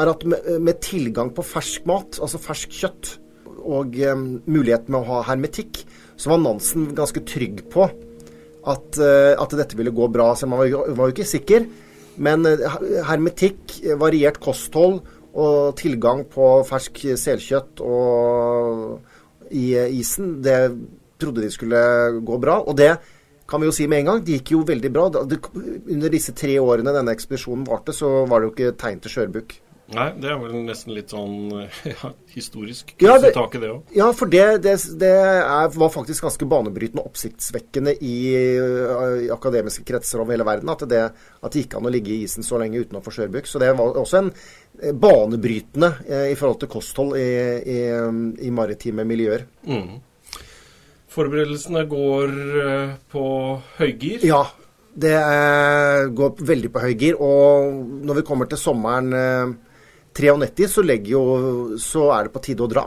[0.00, 3.18] er at med, med tilgang på fersk mat, altså fersk kjøtt,
[3.60, 5.82] og um, muligheten med å ha hermetikk,
[6.16, 10.32] så var Nansen ganske trygg på at, uh, at dette ville gå bra.
[10.36, 11.68] Så man var, var jo ikke sikker.
[12.20, 12.64] Men eh,
[13.06, 14.98] hermetikk, eh, variert kosthold
[15.30, 18.98] og tilgang på fersk selkjøtt og
[19.50, 20.58] i eh, isen, det
[21.20, 21.80] trodde de skulle
[22.24, 22.60] gå bra.
[22.64, 22.94] Og det
[23.50, 24.22] kan vi jo si med en gang.
[24.24, 25.08] Det gikk jo veldig bra.
[25.10, 29.56] Under disse tre årene denne ekspedisjonen varte, så var det jo ikke tegn til skjørbukk.
[29.90, 31.50] Nei, det er vel nesten litt sånn
[31.90, 33.88] ja, historisk Ja, det- tak i det òg.
[33.96, 38.16] Ja, for det, det, det er, var faktisk ganske banebrytende og oppsiktsvekkende i,
[38.60, 40.70] øh, i akademiske kretser over hele verden.
[40.70, 43.14] At det, at det gikk an å ligge i isen så lenge uten å få
[43.16, 43.50] skjørbuk.
[43.50, 44.30] Så det var også en
[44.78, 47.26] eh, banebrytende eh, i forhold til kosthold i,
[47.74, 47.80] i,
[48.46, 49.42] i maritime miljøer.
[49.66, 49.98] Mm.
[51.10, 53.24] Forberedelsene går eh, på
[53.80, 54.22] høygir.
[54.28, 54.44] Ja,
[55.00, 57.18] det eh, går veldig på høygir.
[57.18, 57.74] Og
[58.06, 59.10] når vi kommer til sommeren
[60.16, 61.22] 93, så, jo,
[61.78, 62.86] så er det på tide å dra.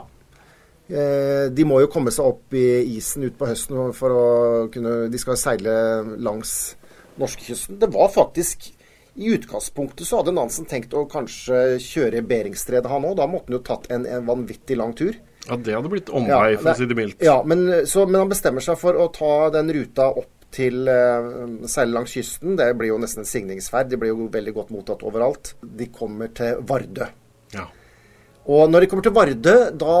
[0.84, 2.66] Eh, de må jo komme seg opp i
[2.98, 4.24] isen ut på høsten for å
[4.68, 5.76] kunne De skal seile
[6.20, 6.74] langs
[7.16, 7.78] norskekysten.
[7.80, 8.68] Det var faktisk
[9.16, 13.16] I utgangspunktet så hadde Nansen tenkt å kanskje kjøre Beringstredet, han òg.
[13.16, 15.16] Da måtte han jo tatt en, en vanvittig lang tur.
[15.44, 17.22] Ja, det hadde blitt omvei, for å si det mildt.
[17.24, 21.66] Ja, men, så, men han bestemmer seg for å ta den ruta opp til uh,
[21.70, 22.56] særlig langs kysten.
[22.58, 23.90] Det blir jo nesten en signingsferd.
[23.90, 25.54] De blir jo veldig godt mottatt overalt.
[25.62, 27.08] De kommer til Vardø.
[27.54, 27.68] Ja.
[28.44, 29.96] Og når de kommer til Vardø, da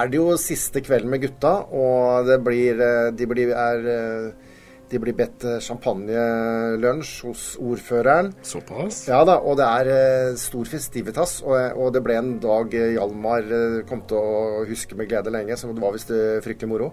[0.00, 4.56] er det jo siste kvelden med gutta, og det blir eh, De blir, er, eh,
[4.90, 8.32] de blir bedt champagnelunsj hos ordføreren.
[8.42, 9.04] Såpass?
[9.06, 13.54] Ja da, og det er stor festivitas, og, og det ble en dag Hjalmar
[13.86, 16.10] kom til å huske med glede lenge, så det var visst
[16.42, 16.90] fryktelig moro.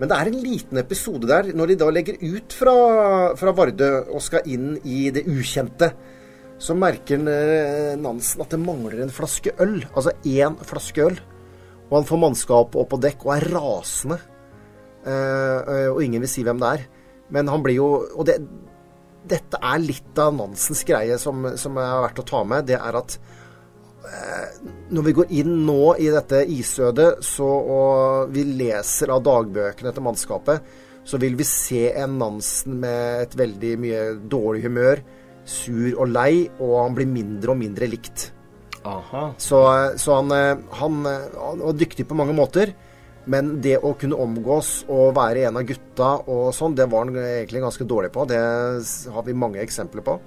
[0.00, 2.74] Men det er en liten episode der, når de da legger ut fra,
[3.38, 5.92] fra Vardø og skal inn i det ukjente,
[6.58, 9.80] så merker eh, Nansen at det mangler en flaske øl.
[9.92, 11.18] Altså én flaske øl.
[11.90, 14.18] Og han får mannskapet opp på dekk og er rasende.
[15.04, 16.86] Eh, eh, og ingen vil si hvem det er.
[17.34, 18.36] Men han blir jo Og det,
[19.28, 22.66] dette er litt av Nansens greie som, som er verdt å ta med.
[22.70, 23.18] Det er at
[24.94, 30.04] når vi går inn nå i dette isødet, så, og vi leser av dagbøkene til
[30.04, 35.02] mannskapet, så vil vi se en Nansen med et veldig mye dårlig humør,
[35.44, 38.30] sur og lei, og han blir mindre og mindre likt.
[38.84, 39.26] Aha.
[39.40, 39.60] Så,
[40.00, 42.74] så han, eh, han, eh, han var dyktig på mange måter.
[43.24, 47.16] Men det å kunne omgås og være en av gutta og sånn, det var han
[47.16, 48.26] egentlig ganske dårlig på.
[48.28, 48.40] Det
[49.14, 50.18] har vi mange eksempler på.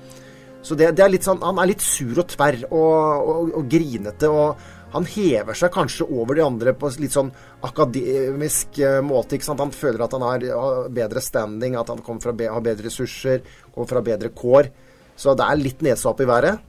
[0.62, 3.70] Så det, det er litt sånn, Han er litt sur og tverr og, og, og
[3.72, 4.28] grinete.
[4.28, 4.58] og
[4.96, 7.32] Han hever seg kanskje over de andre på litt sånn
[7.63, 9.36] akademisk eh, måte.
[9.38, 9.60] ikke sant?
[9.63, 10.48] Han føler at han har,
[10.93, 13.43] bedre standing, at han kommer fra, be- har bedre ressurser,
[13.74, 14.72] kommer fra bedre kår.
[15.17, 16.63] Så det er litt nesa opp i været.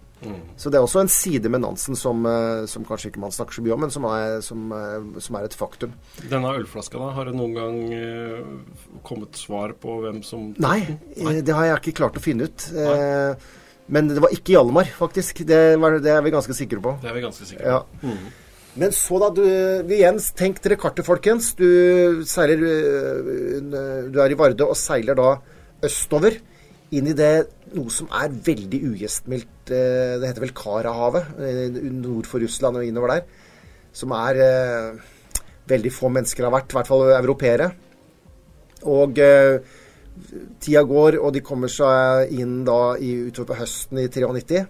[0.58, 3.54] Så det er også en side med Nansen som, eh, som kanskje ikke man snakker
[3.54, 5.92] så mye om, men som er, som, eh, som er et faktum.
[6.26, 10.80] Denne ølflaska, da, har det noen gang eh, kommet svar på hvem som Nei,
[11.22, 12.66] Nei, det har jeg ikke klart å finne ut.
[12.74, 13.46] Eh,
[13.88, 15.40] Men det var ikke Hjalmar, faktisk.
[15.48, 16.96] Det, var, det er vi ganske sikre på.
[17.02, 17.78] Det er vi ganske sikre Ja.
[18.02, 18.06] på.
[18.10, 18.28] Mm.
[18.78, 19.42] Men så da, du,
[19.88, 21.54] vi igjen, tenk dere kartet, folkens.
[21.58, 25.32] Du seiler øh, Du er i Vardø og seiler da
[25.88, 26.36] østover.
[26.94, 29.72] Inn i det noe som er veldig ugjestmildt.
[29.72, 33.26] øh, Det heter vel Karahavet, øh, nord for Russland og innover der.
[33.92, 34.38] Som er
[35.68, 37.72] veldig få mennesker har vært, i hvert fall europeere.
[38.84, 39.18] Og
[40.62, 44.64] tida går, og de kommer seg inn da i, utover på høsten i 93.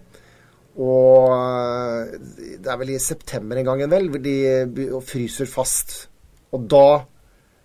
[0.78, 2.16] Og øh,
[2.62, 4.37] det er vel i september en gang, vel, hvor de
[5.06, 6.04] fryser fast.
[6.54, 6.88] Og da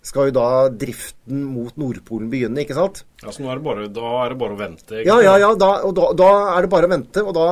[0.03, 3.03] skal jo da driften mot Nordpolen begynne, ikke sant?
[3.23, 5.03] Ja, så er det bare, da er det bare å vente.
[5.05, 5.53] Ja, ja, ja.
[5.55, 7.23] Da, og da, da er det bare å vente.
[7.23, 7.47] Og da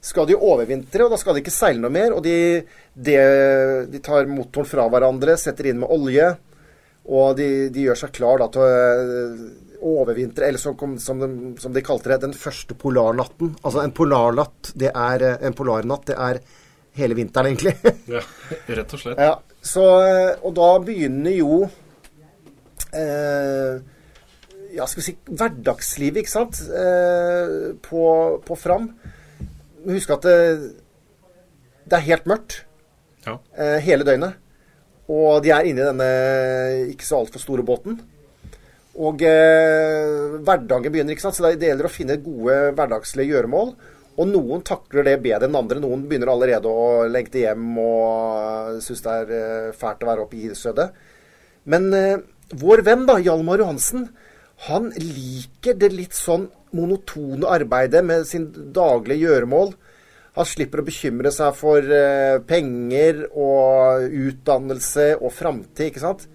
[0.00, 2.14] skal de overvintre, og da skal de ikke seile noe mer.
[2.16, 2.36] Og de,
[2.94, 3.18] de,
[3.92, 6.30] de tar motoren fra hverandre, setter inn med olje.
[7.08, 9.44] Og de, de gjør seg klar da til å øh,
[9.90, 11.28] overvintre, eller som, som, de,
[11.62, 13.54] som de kalte det, den første polarnatten.
[13.64, 16.42] Altså en polarnatt, det er øh, en polarnatt, det er
[17.00, 17.72] hele vinteren, egentlig.
[18.10, 18.20] Ja,
[18.76, 19.18] rett og slett.
[19.22, 21.62] Ja, så, eh, og da begynner jo
[22.92, 23.80] eh,
[24.76, 28.04] Ja, skal vi si hverdagslivet, ikke sant, eh, på,
[28.46, 28.90] på Fram.
[29.88, 30.36] Husk at det,
[31.88, 32.60] det er helt mørkt
[33.26, 33.38] Ja.
[33.56, 34.36] eh, hele døgnet.
[35.10, 36.10] Og de er inne i denne
[36.92, 37.98] ikke så altfor store båten.
[39.00, 41.38] Og eh, hverdagen begynner, ikke sant?
[41.38, 43.72] så det gjelder å finne gode hverdagslige gjøremål.
[44.20, 45.80] Og noen takler det bedre enn andre.
[45.80, 50.38] Noen begynner allerede å lengte hjem og synes det er eh, fælt å være oppe
[50.38, 50.90] i isødet.
[51.70, 52.18] Men eh,
[52.60, 54.08] vår venn, da, Hjalmar Johansen,
[54.66, 59.72] han liker det litt sånn monotone arbeidet med sin daglige gjøremål.
[60.38, 66.28] Han slipper å bekymre seg for eh, penger og utdannelse og framtid, ikke sant.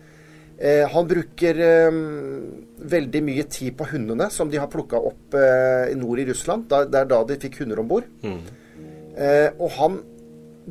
[0.55, 1.99] Eh, han bruker eh,
[2.95, 6.67] veldig mye tid på hundene som de har plukka opp i nord i Russland.
[6.71, 8.11] Da, det er da de fikk hunder om bord.
[8.25, 8.43] Mm.
[9.63, 9.93] og han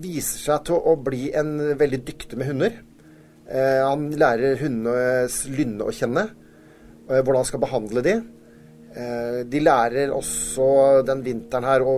[0.04, 2.74] viser seg til å bli en veldig dyktig med hunder.
[3.48, 6.26] Han lærer hundenes lynne å kjenne,
[7.08, 8.18] hvordan han skal behandle de.
[8.94, 11.96] Eh, de lærer også den vinteren her å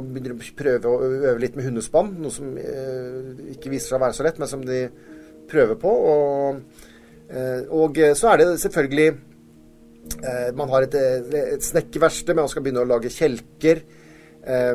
[0.56, 4.24] prøve å øve litt med hundespann, noe som eh, ikke viser seg å være så
[4.24, 4.86] lett, men som de
[5.50, 5.92] prøver på.
[5.92, 6.62] Og,
[7.28, 9.10] eh, og så er det selvfølgelig
[10.54, 13.80] Man har et, et snekkerverksted, men man skal begynne å lage kjelker.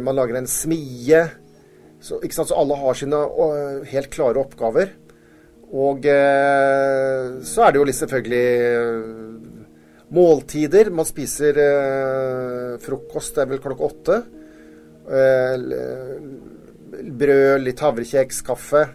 [0.03, 1.21] Man lager en smie.
[2.03, 3.21] Så, så alle har sine
[3.87, 4.91] helt klare oppgaver.
[5.71, 8.43] Og så er det jo litt selvfølgelig
[10.11, 10.91] måltider.
[10.93, 14.17] Man spiser eh, frokost, det er vel klokka åtte.
[15.11, 15.55] Eh,
[17.01, 18.85] brød, litt havrekjeks, kaffe.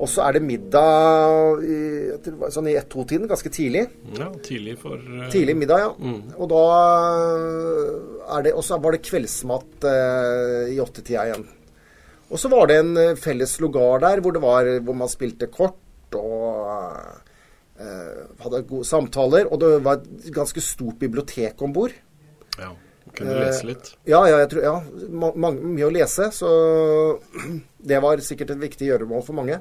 [0.00, 1.78] Og så er det middag i,
[2.54, 3.82] sånn i ett-to-tiden, ganske tidlig.
[4.16, 5.26] Ja, tidlig for uh...
[5.32, 5.90] Tidlig middag, ja.
[6.00, 6.22] Mm.
[6.40, 6.62] Og da
[8.38, 11.44] er det Og så var det kveldsmat eh, i åttetida igjen.
[12.30, 15.50] Og så var det en eh, felles lugar der hvor, det var, hvor man spilte
[15.52, 17.29] kort og eh,
[17.80, 19.48] hadde gode samtaler.
[19.50, 21.94] Og det var et ganske stort bibliotek om bord.
[22.58, 22.72] Ja,
[23.16, 23.92] kunne lese litt.
[24.08, 26.50] Ja, ja, jeg tror, ja ma mange, mye å lese, så
[27.90, 29.60] det var sikkert et viktig gjøremål for mange.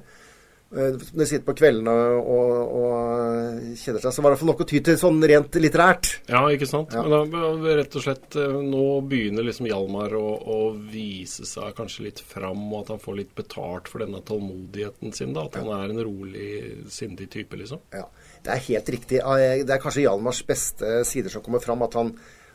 [0.69, 4.61] Eh, Når de sitter på kveldene og, og kjeder seg, så var det for noe
[4.61, 6.09] å ty til sånn rent litterært.
[6.29, 6.93] Ja, ikke sant.
[6.93, 7.01] Ja.
[7.07, 10.59] Men da, rett og slett, eh, nå begynner liksom Hjalmar å, å
[10.93, 15.33] vise seg kanskje litt fram, og at han får litt betalt for denne tålmodigheten sin.
[15.33, 16.49] da, At han er en rolig,
[16.93, 17.81] sindig type, liksom.
[17.97, 18.05] Ja,
[18.45, 19.23] Det er helt riktig.
[19.25, 21.81] Eh, Det er kanskje Hjalmars beste sider som kommer fram.
[21.89, 22.13] At han,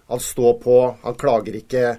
[0.09, 1.97] han står på, han klager ikke.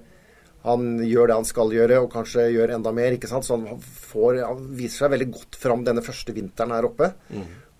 [0.66, 3.14] Han gjør det han skal gjøre, og kanskje gjør enda mer.
[3.14, 3.46] ikke sant?
[3.46, 7.12] Så han, får, han viser seg veldig godt fram denne første vinteren her oppe.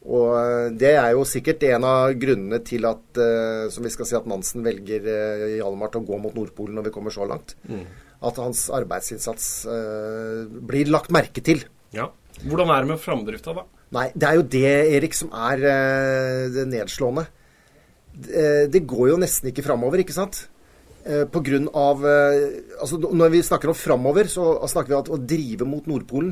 [0.06, 4.10] Og eh, det er jo sikkert en av grunnene til at, uh, som vi skal
[4.10, 7.26] si, at Nansen velger uh, Hjalmar til å gå mot Nordpolen når vi kommer så
[7.30, 7.56] langt.
[8.26, 11.66] At hans arbeidsinnsats uh, blir lagt merke til.
[11.96, 12.12] Ja.
[12.44, 13.66] Hvordan er det med framdrifta, da?
[13.96, 17.26] Nei, det er jo det, Erik, som er uh, det nedslående.
[18.16, 20.46] Det, det går jo nesten ikke framover, ikke sant?
[21.06, 22.46] Eh, på grunn av eh,
[22.82, 26.32] Altså, når vi snakker om framover, så snakker vi om at å drive mot Nordpolen,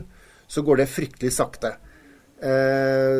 [0.49, 1.75] så går det fryktelig sakte.
[2.43, 3.19] Eh,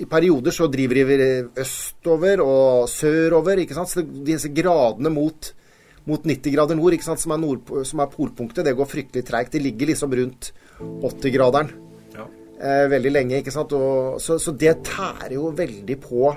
[0.00, 3.90] I perioder så driver de østover og sørover, ikke sant.
[3.90, 5.50] Så disse gradene mot,
[6.08, 9.24] mot 90 grader nord, ikke sant, som er, nord, som er polpunktet, det går fryktelig
[9.28, 9.52] treigt.
[9.56, 11.72] De ligger liksom rundt 80-graderen
[12.14, 12.28] Ja.
[12.60, 13.40] eh, veldig lenge.
[13.40, 13.72] ikke sant?
[13.72, 16.30] Og, så, så det tærer jo veldig på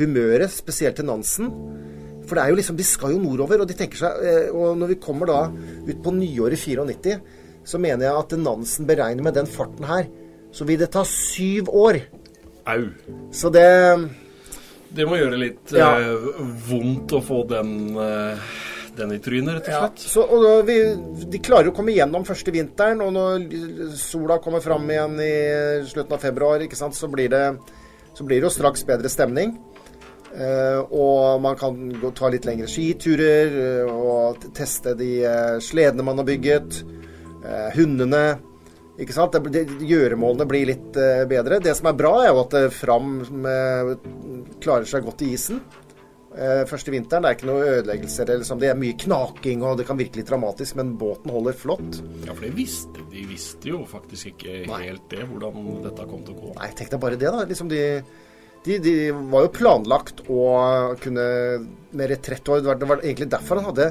[0.00, 1.52] humøret, spesielt til Nansen.
[2.26, 4.76] For det er jo liksom, de skal jo nordover, og de tenker seg eh, Og
[4.78, 5.40] når vi kommer da
[5.88, 7.16] ut på nyåret 94,
[7.64, 10.06] så mener jeg at Nansen beregner med den farten her,
[10.52, 12.00] så vil det ta syv år.
[12.66, 12.84] Au.
[13.34, 13.66] Så det
[14.94, 15.96] Det må gjøre litt Ja.
[15.98, 16.28] eh,
[16.68, 18.36] vondt å få den, eh,
[18.96, 19.98] den i trynet, rett og Ja, slett.
[19.98, 20.74] så, og vi,
[21.30, 26.12] de klarer å komme gjennom første vinteren, og når sola kommer fram igjen i slutten
[26.12, 26.60] av februar,
[26.92, 27.56] så blir det,
[28.14, 29.56] så blir det jo straks bedre stemning.
[30.32, 36.06] Eh, og man kan gå, ta litt lengre skiturer eh, og teste de eh, sledene
[36.06, 36.82] man har bygget.
[37.74, 38.38] hundene.
[39.02, 39.34] Ikke sant?
[39.34, 40.94] Det, det, gjøremålene blir litt
[41.26, 41.58] bedre.
[41.58, 43.16] Det som er bra, er jo at Fram
[44.62, 45.58] klarer seg godt i isen.
[46.70, 47.24] Første vinteren.
[47.24, 48.28] Det er ikke noe ødeleggelser.
[48.28, 48.60] eller Liksom.
[48.62, 51.98] Det er mye knaking, og det kan virke litt dramatisk, men båten holder flott.
[52.28, 54.82] Ja, for de visste, de visste jo faktisk ikke Nei.
[54.86, 56.54] helt det, hvordan dette kom til å gå.
[56.60, 57.42] Nei, tenk deg bare det, da.
[57.48, 57.82] Liksom de,
[58.64, 58.94] de, de
[59.32, 60.42] var jo planlagt å
[61.02, 61.24] kunne
[61.92, 62.46] med retrett.
[62.46, 63.88] Det var, egentlig derfor han hadde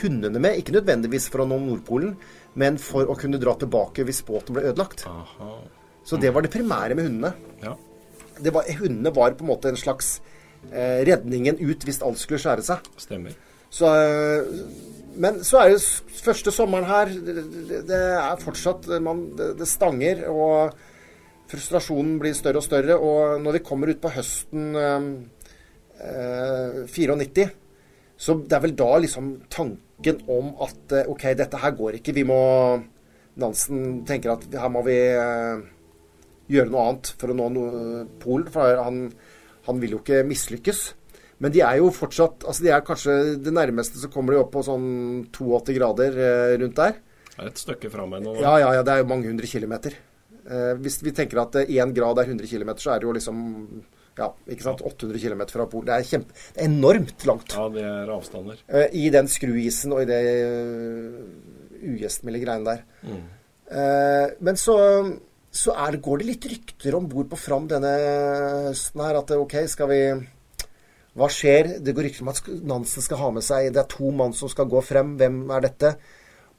[0.00, 0.60] hundene med.
[0.60, 2.14] Ikke nødvendigvis for å nå Nordpolen,
[2.60, 5.04] men for å kunne dra tilbake hvis båten ble ødelagt.
[5.10, 5.50] Aha.
[6.04, 7.32] Så det var det primære med hundene.
[7.64, 7.74] Ja.
[8.40, 10.16] Det var, hundene var på en måte en slags
[10.70, 12.90] eh, redningen ut hvis alt skulle skjære seg.
[13.00, 13.36] Stemmer.
[13.74, 14.64] Så, eh,
[15.20, 15.82] men så er det
[16.24, 17.34] første sommeren her Det,
[17.68, 20.74] det, det er fortsatt man, det, det stanger, og
[21.50, 22.96] frustrasjonen blir større og større.
[22.98, 25.04] Og når vi kommer ut på høsten eh,
[26.90, 27.48] 94,
[28.16, 32.16] så det er vel da liksom tanken om at eh, OK, dette her går ikke.
[32.16, 32.40] Vi må
[33.40, 35.62] Nansen tenker at her må vi eh,
[36.54, 37.64] gjøre noe annet for å nå no
[38.22, 38.50] Polen.
[38.54, 39.08] For han,
[39.66, 40.86] han vil jo ikke mislykkes.
[41.42, 44.52] Men de er jo fortsatt altså De er kanskje det nærmeste så kommer de opp
[44.54, 44.86] på sånn
[45.34, 47.00] 82 grader eh, rundt der.
[47.34, 48.36] Det er et stykke fra meg nå.
[48.38, 49.96] Ja, ja, ja, det er jo mange hundre kilometer.
[50.44, 53.38] Eh, hvis vi tenker at én grad er 100 km, så er det jo liksom
[54.14, 55.88] ja, ikke sant, 800 km fra Polen.
[55.88, 57.54] Det er, kjempe, det er enormt langt.
[57.56, 58.60] Ja, det er avstander.
[58.68, 60.20] Eh, I den skruisen og i det
[61.84, 62.84] ugjestmilde greiene der.
[63.02, 63.24] Mm.
[63.74, 64.76] Eh, men så,
[65.54, 67.92] så er går det litt rykter om bord på Fram denne
[68.70, 69.20] høsten her.
[69.22, 70.00] At OK, skal vi
[71.14, 71.76] Hva skjer?
[71.84, 74.50] Det går rykter om at Nansen skal ha med seg Det er to mann som
[74.52, 75.16] skal gå frem.
[75.20, 75.96] Hvem er dette?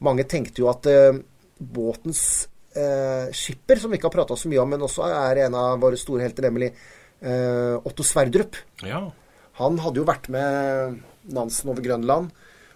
[0.04, 1.22] Mange tenkte jo at eh,
[1.56, 5.58] båtens eh, skipper, som vi ikke har prata så mye om, men også er en
[5.60, 8.60] av våre store helter, nemlig eh, Otto Sverdrup.
[8.86, 9.08] Ja.
[9.60, 11.02] Han hadde jo vært med
[11.36, 12.32] Nansen over Grønland,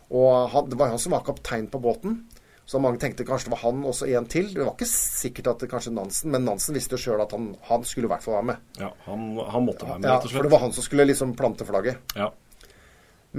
[0.10, 2.22] og han, det var han som var kaptein på båten.
[2.70, 4.52] Så mange tenkte kanskje det var han også en til.
[4.54, 7.52] Det var ikke sikkert at det kanskje Nansen, men Nansen visste jo sjøl at han,
[7.66, 8.68] han, skulle i hvert fall være med.
[8.78, 9.24] ja han,
[9.56, 12.14] han måtte være med, rett og for det var han som skulle liksom plante flagget.
[12.20, 12.30] Ja.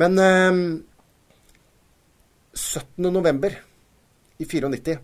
[0.02, 0.58] Men eh,
[2.58, 3.06] 17.
[3.06, 3.54] november
[4.40, 4.98] i 94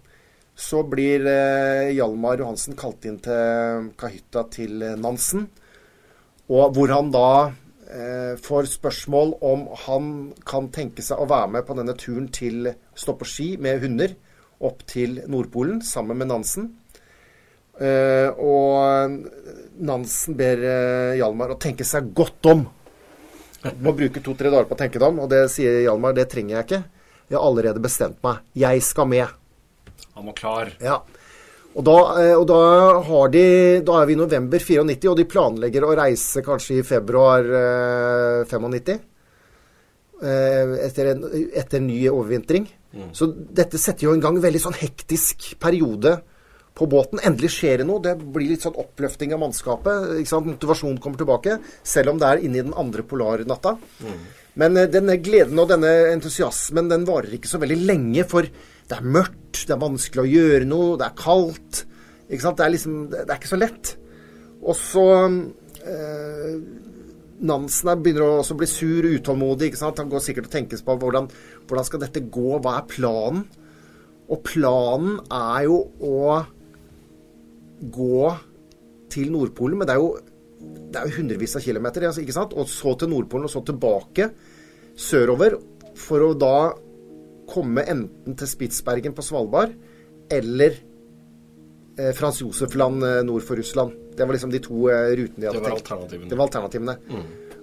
[0.57, 5.47] så blir eh, Hjalmar Johansen kalt inn til kahytta til eh, Nansen.
[6.49, 7.29] Og hvor han da
[7.93, 10.09] eh, får spørsmål om han
[10.49, 14.17] kan tenke seg å være med på denne turen til stå på ski med hunder
[14.65, 16.71] opp til Nordpolen sammen med Nansen.
[17.77, 19.21] Eh, og
[19.85, 22.65] Nansen ber eh, Hjalmar å tenke seg godt om.
[23.83, 26.57] Må bruke to-tre dager på å tenke det om, og det sier Hjalmar, det trenger
[26.57, 26.85] jeg ikke.
[27.27, 28.41] Jeg har allerede bestemt meg.
[28.57, 29.35] Jeg skal med.
[30.17, 30.73] Han var klar.
[30.81, 31.01] Ja.
[31.77, 32.61] Og da, eh, og da
[33.05, 33.45] har de
[33.85, 38.47] Da er vi i november 94, og de planlegger å reise kanskje i februar eh,
[38.49, 38.97] 95.
[40.17, 42.71] Eh, etter, en, etter ny overvintring.
[43.12, 46.14] Så dette setter jo en gang en veldig sånn hektisk periode
[46.77, 47.21] på båten.
[47.25, 48.01] Endelig skjer det noe.
[48.01, 50.17] Det blir litt sånn oppløfting av mannskapet.
[50.23, 50.49] Ikke sant?
[50.49, 53.77] Motivasjonen kommer tilbake, selv om det er inne i den andre polarnatta.
[54.61, 58.49] Men eh, denne gleden og denne entusiasmen den varer ikke så veldig lenge, for
[58.87, 61.84] det er mørkt, det er vanskelig å gjøre noe, det er kaldt.
[62.26, 62.59] Ikke sant?
[62.59, 63.93] Det er liksom Det er ikke så lett.
[64.62, 65.07] Og så
[65.87, 66.53] eh,
[67.47, 69.70] Nansen begynner begynner å også bli sur og utålmodig.
[69.70, 70.01] ikke sant?
[70.01, 71.28] Han går sikkert og tenkes på hvordan,
[71.68, 73.45] hvordan skal dette gå, hva er planen?
[74.26, 76.22] Og planen er jo å
[77.93, 78.22] gå
[79.12, 80.16] til Nordpolen, men det er jo,
[80.91, 82.57] det er jo hundrevis av kilometer, altså, ikke sant?
[82.57, 84.30] Og så til Nordpolen, og så tilbake
[84.97, 85.59] sørover,
[85.97, 86.57] for å da
[87.49, 89.72] komme enten til Spitsbergen på Svalbard,
[90.32, 90.74] eller
[91.99, 93.94] eh, Frans Josef-land eh, nord for Russland.
[94.16, 95.82] Det var liksom de to eh, rutene de hadde Det var tenkt.
[95.92, 96.30] alternativene.
[96.30, 96.97] Det var alternativene.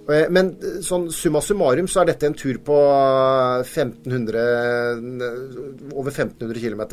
[0.04, 5.94] Eh, Men eh, sånn summa summarum så er dette en tur på eh, 1500 eh,
[5.96, 6.84] Over 1500 km.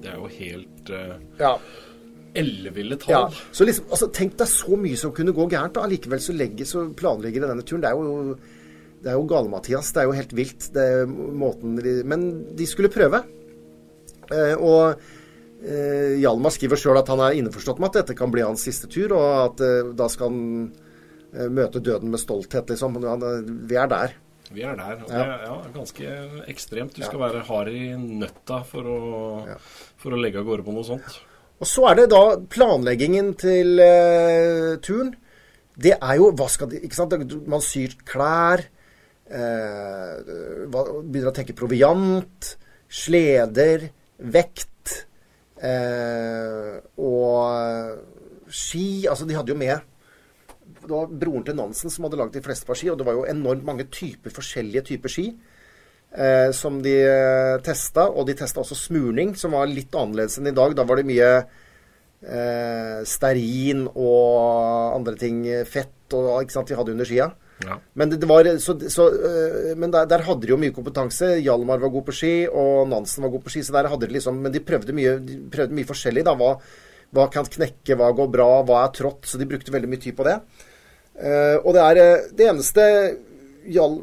[0.00, 1.54] Det er jo helt uh, Ja.
[2.40, 3.26] elleville ja.
[3.26, 3.34] tall.
[3.52, 5.76] Så liksom, altså, tenk deg så mye som kunne gå gærent.
[5.76, 7.82] Allikevel så, legger, så planlegger de denne turen.
[7.84, 8.36] Det er jo,
[9.00, 9.92] det er jo gale-Mathias.
[9.94, 10.68] Det er jo helt vilt.
[10.74, 12.26] Det er måten de, men
[12.56, 13.22] de skulle prøve.
[14.30, 15.00] Eh, og
[15.64, 18.90] eh, Hjalmar skriver sjøl at han er innforstått med at dette kan bli hans siste
[18.92, 20.42] tur, og at eh, da skal han
[21.32, 23.00] eh, møte døden med stolthet, liksom.
[23.04, 24.14] Han, eh, vi er der.
[24.50, 25.00] Vi er der.
[25.04, 25.18] Og Ja.
[25.18, 26.14] det er ja, ganske
[26.50, 26.94] ekstremt.
[26.98, 29.00] Du skal være hard i nøtta for å,
[30.00, 31.20] for å legge av gårde på noe sånt.
[31.60, 35.12] Og så er det da planleggingen til eh, turen.
[35.80, 37.14] Det er jo Hva skal de Ikke sant?
[37.48, 38.64] Man syr klær.
[39.30, 40.14] Eh,
[40.66, 42.54] begynner å tenke proviant.
[42.90, 43.86] Sleder.
[44.18, 45.06] Vekt.
[45.60, 49.06] Eh, og ski.
[49.06, 49.78] Altså, de hadde jo med
[50.80, 53.18] Det var broren til Nansen som hadde laget de fleste par ski, og det var
[53.18, 55.26] jo enormt mange typer, forskjellige typer ski.
[56.10, 60.50] Eh, som de eh, testa, og de testa også smurning, som var litt annerledes enn
[60.50, 60.74] i dag.
[60.74, 66.96] Da var det mye eh, stearin og andre ting, fett og ikke sant, de hadde
[66.96, 67.30] under skia.
[67.66, 67.76] Ja.
[67.92, 71.34] Men, det, det var, så, så, øh, men der, der hadde de jo mye kompetanse.
[71.44, 73.64] Hjalmar var god på ski, og Nansen var god på ski.
[73.66, 76.24] Så der hadde de liksom, men de prøvde mye, de prøvde mye forskjellig.
[76.28, 76.54] da, hva,
[77.16, 79.28] hva kan knekke, hva går bra, hva er trått?
[79.28, 80.38] Så de brukte veldig mye tid på det.
[81.20, 82.84] Uh, og det er eh, det eneste
[83.68, 83.98] Hjal,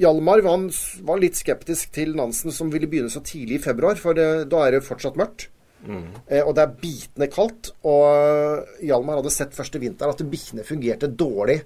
[0.00, 0.62] Hjalmar var,
[1.04, 4.62] var litt skeptisk til Nansen, som ville begynne så tidlig i februar, for det, da
[4.64, 5.50] er det fortsatt mørkt.
[5.82, 7.72] Eh, og det er bitende kaldt.
[7.88, 11.60] Og Hjalmar hadde sett første vinter at bikkjene fungerte dårlig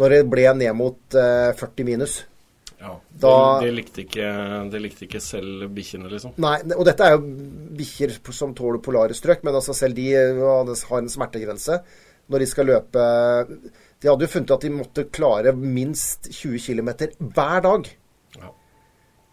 [0.00, 2.16] når det ble ned mot eh, 40 minus.
[2.80, 2.94] Ja.
[3.20, 4.30] Da- det, det, likte ikke,
[4.72, 6.34] det likte ikke selv bikkjene, liksom.
[6.42, 7.22] Nei, og dette er jo
[7.78, 11.80] bikkjer som tåler polare strøk, men altså selv de eh, har en smertegrense
[12.32, 13.02] når de skal løpe
[14.00, 16.90] De hadde jo funnet at de måtte klare minst 20 km
[17.36, 17.88] hver dag.
[18.40, 18.50] Ja.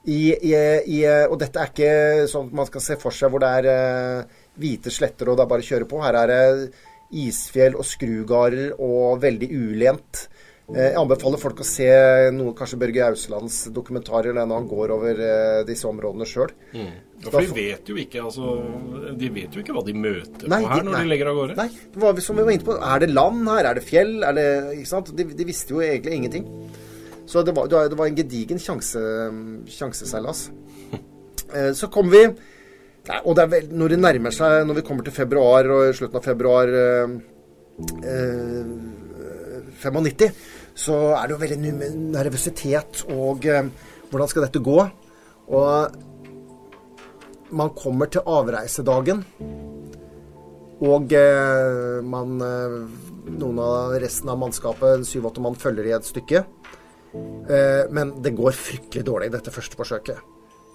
[0.05, 0.53] I, i,
[0.97, 0.99] i,
[1.29, 4.39] og dette er ikke sånn at man skal se for seg hvor det er eh,
[4.61, 6.01] hvite sletter og det er bare å kjøre på.
[6.03, 6.71] Her er det
[7.21, 10.25] isfjell og skrugarder og veldig ulent.
[10.71, 11.87] Jeg anbefaler folk å se
[12.31, 15.23] noe, kanskje Børge Auslands dokumentarer når han går over
[15.67, 16.53] disse områdene sjøl.
[16.71, 16.91] Mm.
[17.21, 18.55] Ja, for de vet jo ikke altså,
[19.19, 21.37] De vet jo ikke hva de møter nei, på her når nei, de legger av
[21.37, 21.57] gårde.
[21.59, 23.67] Nei, som vi var inne på, Er det land her?
[23.69, 24.15] Er det fjell?
[24.25, 24.47] Er det,
[24.79, 25.11] ikke sant?
[25.17, 26.47] De, de visste jo egentlig ingenting.
[27.29, 29.03] Så det var, det var en gedigen sjanse,
[29.77, 30.49] sjanseseilas.
[31.51, 32.21] Eh, så kom vi
[33.27, 36.23] Og det vel, når det nærmer seg, når vi kommer til februar og slutten av
[36.23, 37.15] februar eh,
[38.07, 38.69] eh,
[39.81, 40.31] 95,
[40.77, 41.73] så er det jo veldig
[42.13, 43.67] nervøsitet og eh,
[44.11, 44.77] hvordan skal dette gå?
[45.51, 45.97] Og
[47.51, 49.23] man kommer til avreisedagen,
[50.81, 52.77] og eh, man eh,
[53.21, 56.39] Noen av resten av mannskapet, syv-åtte mann, følger i et stykke.
[57.93, 60.17] Men det går fryktelig dårlig, dette første forsøket.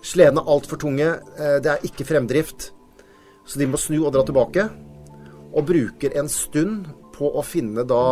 [0.06, 1.08] Sledene er altfor tunge.
[1.34, 2.68] Det er ikke fremdrift.
[3.42, 4.68] Så de må snu og dra tilbake.
[5.58, 6.86] Og bruker en stund
[7.16, 8.02] på å finne da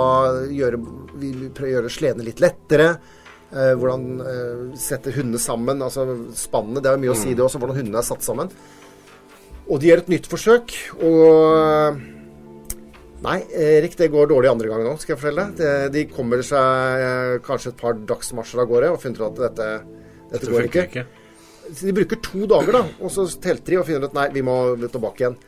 [0.48, 0.80] gjøre,
[1.20, 2.88] Vi prøver å gjøre sledene litt lettere.
[3.54, 5.82] Eh, hvordan eh, sette hundene sammen.
[5.84, 6.06] Altså
[6.38, 6.82] spannene.
[6.82, 8.50] Det er jo mye å si, det også, hvordan hundene er satt sammen.
[9.64, 10.74] Og de gjør et nytt forsøk,
[11.04, 12.02] og
[13.24, 15.92] Nei, Erik, det går dårlig andre gangen òg, skal jeg fortelle deg.
[15.94, 19.68] De kommer seg eh, kanskje et par dagsmarsjer av gårde og finner ut at dette,
[19.78, 20.84] dette, dette går ikke.
[20.90, 21.06] ikke.
[21.70, 24.44] Så de bruker to dager, da, og så telter de og finner ut nei, vi
[24.44, 25.38] må tilbake igjen.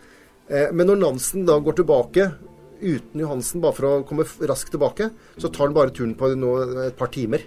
[0.48, 2.30] Eh, men når Nansen da går tilbake
[2.80, 5.10] uten Johansen, bare for å komme raskt tilbake,
[5.40, 6.32] så tar han bare turen på
[6.86, 7.44] et par timer.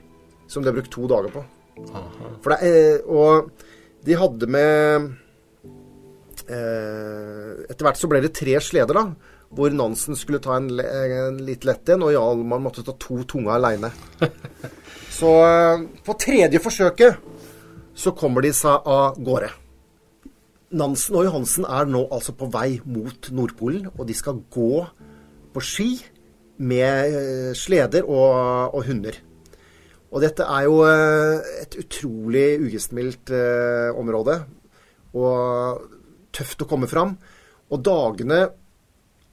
[0.50, 1.44] Som de har brukt to dager på.
[1.94, 2.30] Aha.
[2.44, 3.52] For det er, og
[4.06, 5.10] de hadde med
[6.50, 9.36] eh, Etter hvert så ble det tre sleder, da.
[9.54, 13.56] Hvor Nansen skulle ta en, en litt lett en, og Hjalmar måtte ta to tunger
[13.56, 13.92] aleine.
[15.20, 17.26] så eh, på tredje forsøket
[18.00, 19.50] så kommer de seg av gårde.
[20.80, 24.86] Nansen og Johansen er nå altså på vei mot Nordpolen, og de skal gå
[25.54, 25.89] på ski
[26.60, 29.18] med eh, sleder og, og hunder.
[30.10, 34.39] Og dette er jo eh, et utrolig ugjestmildt eh, område.
[35.18, 35.86] Og
[36.36, 37.16] tøft å komme fram.
[37.70, 38.47] Og dagene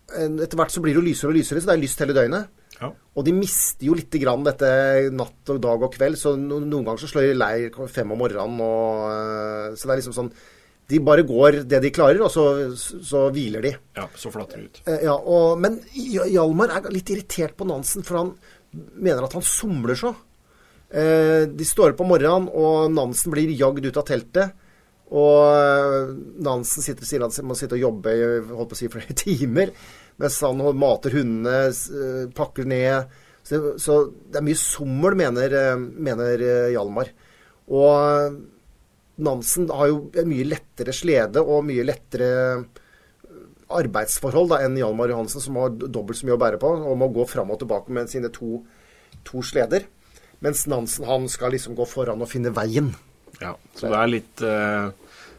[0.07, 2.53] Etter hvert så blir det jo lysere og lysere, så det er lyst hele døgnet.
[2.77, 2.93] Ja.
[3.19, 4.69] Og de mister jo litt grann dette
[5.11, 8.61] natt og dag og kveld, så noen ganger så slår de leir fem om morgenen.
[8.63, 10.31] Og, så det er liksom sånn
[10.87, 12.45] De bare går det de klarer, og så,
[12.79, 13.73] så hviler de.
[13.99, 14.79] Ja, så flatter de ut.
[15.03, 18.31] Ja, og, Men Hjalmar er litt irritert på Nansen, for han
[18.95, 20.13] mener at han somler så.
[20.87, 24.55] Eh, de står opp om morgenen, og Nansen blir jagd ut av teltet.
[25.15, 26.15] Og eh,
[26.47, 29.73] Nansen sitter, sier han må sitte og jobbe i holdt på å si, flere timer,
[30.23, 33.23] mens han mater hundene, eh, pakker ned.
[33.47, 37.13] Så, så det er mye sommel, mener, eh, mener Hjalmar.
[37.67, 38.39] Og
[39.17, 42.67] Nansen har jo en mye lettere slede og mye lettere
[43.73, 47.09] arbeidsforhold da, enn Hjalmar Johansen, som har dobbelt så mye å bære på, og må
[47.15, 48.61] gå fram og tilbake med sine to,
[49.27, 49.89] to sleder.
[50.45, 52.93] Mens Nansen han skal liksom gå foran og finne veien.
[53.41, 54.89] Ja, så det er litt uh,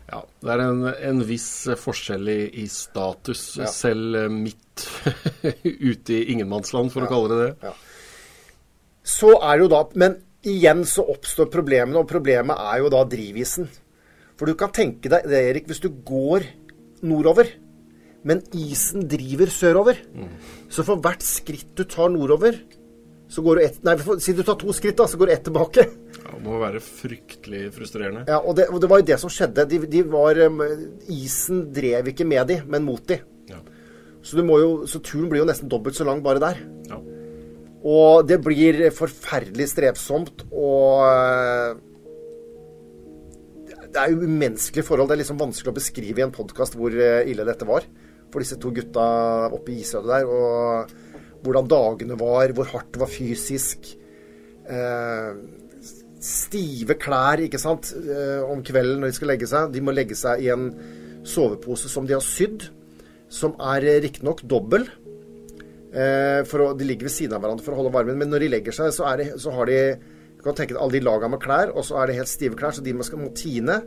[0.07, 1.49] Ja, det er en, en viss
[1.82, 3.71] forskjell i, i status, ja.
[3.71, 4.88] selv uh, midt
[5.63, 7.07] ute i ingenmannsland, for ja.
[7.07, 7.69] å kalle det det.
[7.69, 7.75] Ja.
[9.07, 10.17] Så er det jo da Men
[10.47, 13.69] igjen så oppstår problemene, og problemet er jo da drivisen.
[14.37, 16.45] For du kan tenke deg det, Erik, hvis du går
[17.07, 17.49] nordover,
[18.27, 20.01] men isen driver sørover.
[20.13, 20.33] Mm.
[20.73, 22.59] Så for hvert skritt du tar nordover,
[23.27, 25.43] så går du ett Nei, si du tar to skritt, da, så går du ett
[25.47, 25.83] tilbake.
[26.17, 28.25] Ja, Det må være fryktelig frustrerende.
[28.29, 29.67] Ja, og det, og det var jo det som skjedde.
[29.67, 30.63] De, de var, um,
[31.11, 33.19] isen drev ikke med de, men mot de.
[33.51, 33.59] Ja.
[34.23, 36.63] Så, jo, så, turen blir jo nesten dobbelt så lang bare der.
[36.89, 36.99] Ja.
[37.88, 41.77] Og det blir forferdelig strevsomt og uh,
[43.88, 45.07] Det er jo umenneskelige forhold.
[45.07, 47.88] Det er liksom vanskelig å beskrive i en podkast hvor uh, ille dette var
[48.27, 49.05] for disse to gutta
[49.55, 50.27] oppe i isødet der.
[50.27, 50.95] og
[51.43, 53.89] hvordan dagene var, hvor hardt det var fysisk.
[54.67, 55.33] Eh,
[56.23, 59.71] stive klær ikke sant, eh, om kvelden når de skal legge seg.
[59.73, 60.71] De må legge seg i en
[61.27, 62.69] sovepose som de har sydd,
[63.29, 64.88] som er eh, riktignok dobbel.
[65.97, 68.51] Eh, å, de ligger ved siden av hverandre for å holde varmen, men når de
[68.53, 69.79] legger seg, så, de, så har de
[70.37, 72.57] du kan tenke deg alle de laga med klær, og så er det helt stive
[72.57, 73.79] klær, så de må, må tine.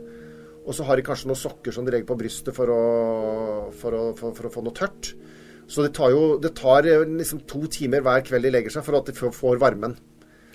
[0.61, 2.81] Og så har de kanskje noen sokker som de legger på brystet for å,
[3.73, 5.13] for å, for, for å få noe tørt.
[5.71, 8.85] Så det tar jo det tar eh, liksom to timer hver kveld de legger seg
[8.85, 9.95] for at de får varmen.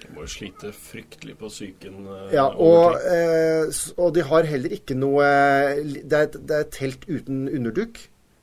[0.02, 2.04] De må jo slite fryktelig på psyken.
[2.04, 3.64] Eh, ja, og, eh,
[3.96, 7.98] og, de har heller ikke noe Det er, et, det er et telt uten underduk.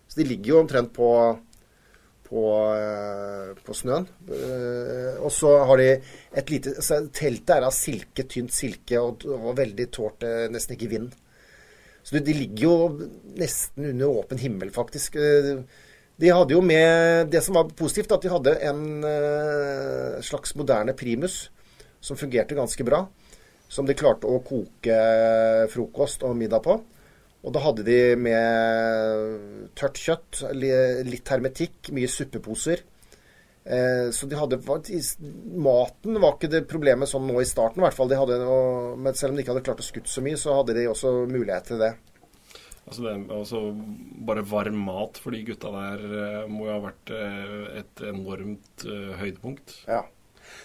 [0.10, 1.10] Så de ligger jo omtrent på
[2.34, 4.08] på, eh, på snøen.
[4.28, 5.90] Eh, og så har de
[6.34, 10.96] et lite så Teltet er av silke, tynt silke, og, og veldig tålt nesten ikke
[10.98, 11.14] vind.
[12.04, 12.76] Så de, ligger jo
[13.40, 15.16] nesten under åpen himmel, faktisk.
[15.16, 15.64] Eh,
[16.16, 20.94] De hadde jo med Det som var positivt, at de hadde en eh, slags moderne
[20.94, 21.50] primus
[22.04, 23.06] som fungerte ganske bra.
[23.72, 24.98] Som de klarte å koke
[25.72, 26.78] frokost og middag på.
[27.44, 32.86] Og da hadde de med tørt kjøtt, litt hermetikk, mye suppeposer.
[33.64, 37.98] Eh, så de hadde Maten var ikke det problemet sånn nå i starten, i hvert
[37.98, 38.12] fall.
[38.12, 38.40] De hadde,
[39.00, 41.14] men selv om de ikke hadde klart å skutt så mye, så hadde de også
[41.32, 41.94] mulighet til det.
[42.84, 43.60] Altså, det, altså
[44.28, 48.88] Bare varm mat for de gutta der eh, må jo ha vært eh, et enormt
[49.20, 49.78] høydepunkt.
[49.88, 50.04] Ja,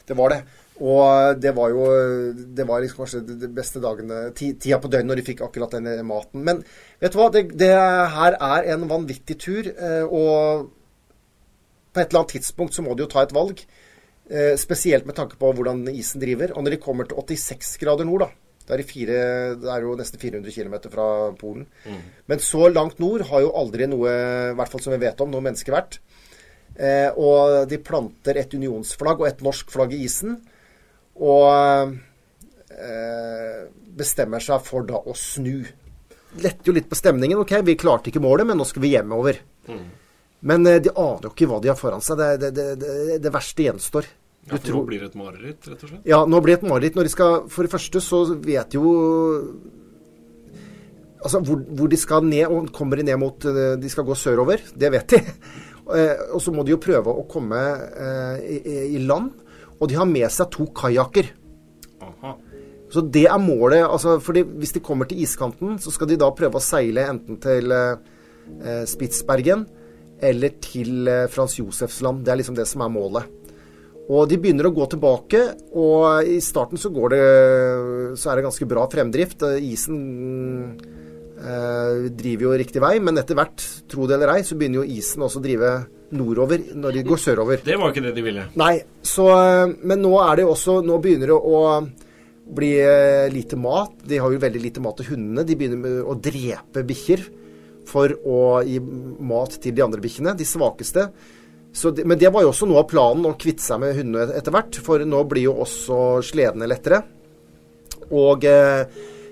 [0.09, 0.41] det var det.
[0.79, 1.87] Og det var jo
[2.55, 5.89] Det var liksom kanskje de beste dagene Tida på døgnet når de fikk akkurat den
[6.07, 6.45] maten.
[6.47, 6.63] Men
[7.03, 7.31] vet du hva?
[7.35, 9.67] Det, det her er en vanvittig tur.
[9.75, 10.69] eh, Og
[11.93, 13.65] på et eller annet tidspunkt så må de jo ta et valg.
[14.31, 16.53] eh, Spesielt med tanke på hvordan isen driver.
[16.55, 19.19] Og når de kommer til 86 grader nord, da det er, fire,
[19.57, 21.67] det er jo nesten 400 km fra Polen.
[22.29, 24.13] Men så langt nord har jo aldri noe,
[24.53, 25.97] i hvert fall som vi vet om, noe menneske vært.
[26.79, 30.37] Eh, og de planter et unionsflagg og et norsk flagg i isen.
[31.19, 31.95] Og
[32.71, 33.67] eh,
[33.99, 35.67] bestemmer seg for da å snu.
[36.39, 37.41] Letter jo litt på stemningen.
[37.43, 39.41] Ok, vi klarte ikke målet, men nå skal vi hjemover.
[40.41, 42.21] Men eh, de aner jo ikke hva de har foran seg.
[42.21, 44.07] Det, det, det, det, verste gjenstår.
[44.49, 46.07] Ja, for nå blir det et mareritt, rett og slett.
[46.09, 46.95] Ja, nå blir det et mareritt.
[46.97, 48.95] Når de skal For det første så vet jo
[51.19, 54.15] Altså hvor, hvor de skal ned, og kommer de ned mot eh, De skal gå
[54.17, 55.19] sørover, det vet de.
[55.95, 59.33] Eh, Og så må de jo prøve å komme eh, i, i land.
[59.79, 61.31] Og de har med seg to kajakker.
[62.89, 63.85] Så det er målet.
[63.85, 67.39] altså fordi Hvis de kommer til iskanten, så skal de da prøve å seile enten
[67.43, 69.67] til eh, Spitsbergen
[70.25, 72.25] eller til eh, Frans Josefs land.
[72.25, 73.29] Det er liksom det som er målet.
[74.09, 75.41] Og de begynner å gå tilbake,
[75.77, 77.25] og i starten så går det
[78.17, 79.45] Så er det ganske bra fremdrift.
[79.45, 80.01] Eh, Isen
[81.39, 84.99] eh, driver jo riktig vei, men etter hvert, tro det eller ei, så begynner jo
[84.99, 85.73] isen også å drive
[86.19, 87.63] nordover når de går sørover.
[87.65, 88.45] Det var ikke det de ville.
[88.61, 88.75] Nei,
[89.05, 91.63] så eh, Men nå er det jo også Nå begynner det å
[92.59, 93.99] bli eh, lite mat.
[94.09, 95.45] De har jo veldig lite mat til hundene.
[95.45, 97.27] De begynner å drepe bikkjer
[97.89, 101.09] for å gi mat til de andre bikkjene, de svakeste.
[101.77, 104.33] Så det, men det var jo også noe av planen, å kvitte seg med hundene
[104.37, 104.81] etter hvert.
[104.85, 107.03] For nå blir jo også sledene lettere.
[108.09, 108.85] Og eh,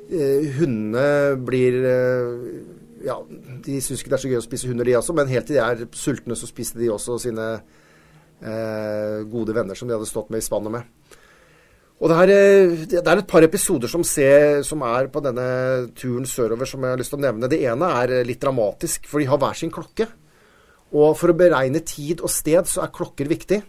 [0.06, 2.36] hundene blir eh,
[3.06, 5.46] Ja, de syns ikke det er så gøy å spise hunder, de også, men helt
[5.48, 7.48] til de er sultne, så spiste de også sine
[8.40, 11.16] eh, gode venner som de hadde stått med i spannet med.
[11.96, 15.46] Og det, her, eh, det er et par episoder som, ser, som er på denne
[15.96, 17.50] turen sørover som jeg har lyst til å nevne.
[17.52, 20.08] Det ene er litt dramatisk, for de har hver sin klokke.
[20.96, 23.62] Og for å beregne tid og sted så er klokker viktig.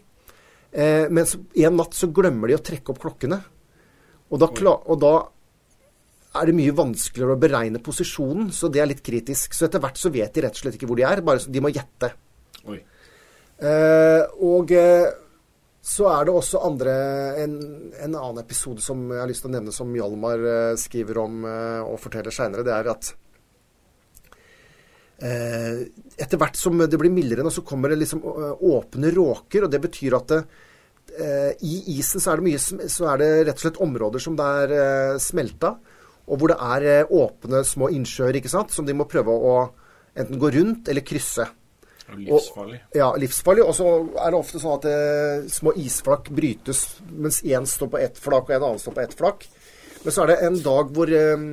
[0.72, 3.40] Eh, men en natt så glemmer de å trekke opp klokkene.
[4.28, 5.14] Og da, og da
[6.36, 9.56] er det mye vanskeligere å beregne posisjonen, så det er litt kritisk.
[9.56, 11.64] Så etter hvert så vet de rett og slett ikke hvor de er, bare de
[11.64, 12.12] må gjette.
[12.68, 12.82] Oi.
[13.58, 15.08] Eh, og eh,
[15.88, 16.94] så er det også andre
[17.46, 17.56] en,
[17.96, 21.48] en annen episode som jeg har lyst til å nevne, som Hjalmar eh, skriver om
[21.48, 22.66] eh, og forteller seinere.
[22.68, 23.12] Det er at
[25.24, 25.84] eh,
[26.20, 29.66] etter hvert som det blir mildere, nå, så kommer det liksom eh, åpne råker.
[29.66, 30.42] og Det betyr at det,
[31.16, 34.38] eh, i isen så er, det mye, så er det rett og slett områder som
[34.38, 35.78] det er smelta,
[36.28, 39.56] og hvor det er eh, åpne små innsjøer ikke sant, som de må prøve å
[40.18, 41.46] enten gå rundt eller krysse.
[42.08, 42.80] Og livsfarlig.
[42.82, 42.98] Og.
[43.00, 43.64] Ja, livsfarlig.
[43.68, 43.88] Og så
[44.24, 48.50] er det ofte sånn at eh, små isflak brytes mens én står på ett flak
[48.50, 49.48] og en annen står på ett flak.
[50.04, 51.48] Men så er det en dag hvor, eh,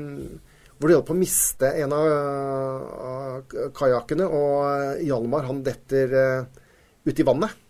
[0.79, 6.19] hvor de holder på å miste en av uh, kajakkene, og eh, Hjalmar han detter
[6.19, 6.65] uh,
[7.07, 7.61] ut i vannet.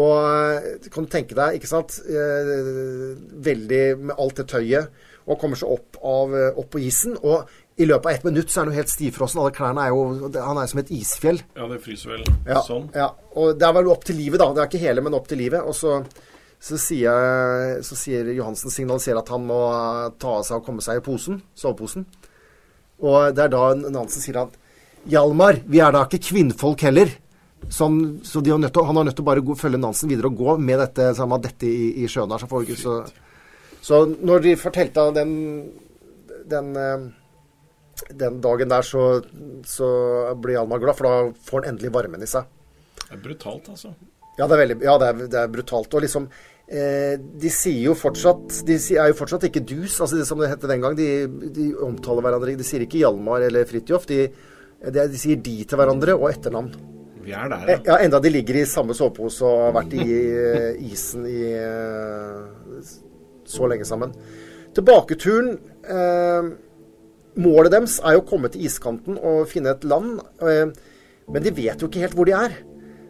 [0.00, 2.52] Og eh, kan du tenke deg, ikke sant eh,
[3.44, 7.16] Veldig med alt det tøyet, og kommer seg opp, av, eh, opp på isen.
[7.22, 7.46] Og
[7.78, 9.40] i løpet av ett minutt så er han jo helt stivfrossen.
[9.40, 11.40] Alle klærne er jo Han er som et isfjell.
[11.56, 12.90] Ja, det fryser vel Ja, sånn.
[12.94, 13.10] ja.
[13.36, 14.52] Og det er vel opp til livet, da.
[14.52, 15.62] Det er ikke hele, men opp til livet.
[15.62, 16.04] Og så,
[16.60, 19.60] så, sier, så sier Johansen signaliserer at han må
[20.18, 22.04] ta av seg og komme seg i posen, soveposen.
[23.02, 24.58] Og det er da Nansen sier at
[25.10, 27.10] Hjalmar, vi er da ikke kvinnfolk heller.
[27.70, 30.10] Som, så de har nødt til, han har nødt til å bare gå, følge Nansen
[30.10, 32.38] videre og gå med dette, så han har dette i, i sjøen her.
[32.42, 32.96] Så, får vi ikke- så,
[33.82, 35.34] så når de fortalte den,
[36.50, 37.10] den eh,
[38.10, 39.02] den dagen der så,
[39.68, 39.88] så
[40.40, 42.48] blir Hjalmar glad, for da får han endelig varmen i seg.
[43.02, 43.92] Det er brutalt, altså.
[44.38, 45.92] Ja, det er, veldig, ja, det er, det er brutalt.
[45.92, 46.26] Og liksom
[46.66, 50.48] eh, De sier jo fortsatt De er jo fortsatt ikke dus, altså det som det
[50.48, 50.96] het den gang.
[50.96, 51.08] De,
[51.52, 54.08] de omtaler hverandre De sier ikke Hjalmar eller Fridtjof.
[54.08, 54.24] De,
[54.88, 56.72] de, de sier de til hverandre og etternavn.
[57.22, 57.92] Vi er der, Eh, ja.
[57.92, 61.42] Ja, Enda de ligger i samme sovepose og har vært i eh, isen i
[63.52, 64.14] så lenge sammen.
[64.76, 66.52] Tilbaketuren eh,
[67.42, 70.18] Målet deres er jo å komme til iskanten og finne et land.
[70.44, 70.68] Eh,
[71.32, 72.56] Men de vet jo ikke helt hvor de er.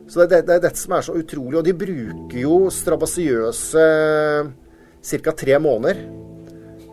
[0.07, 1.57] Så det, det er dette som er så utrolig.
[1.59, 3.87] Og de bruker jo strabasiøse
[5.03, 5.33] ca.
[5.33, 6.03] tre måneder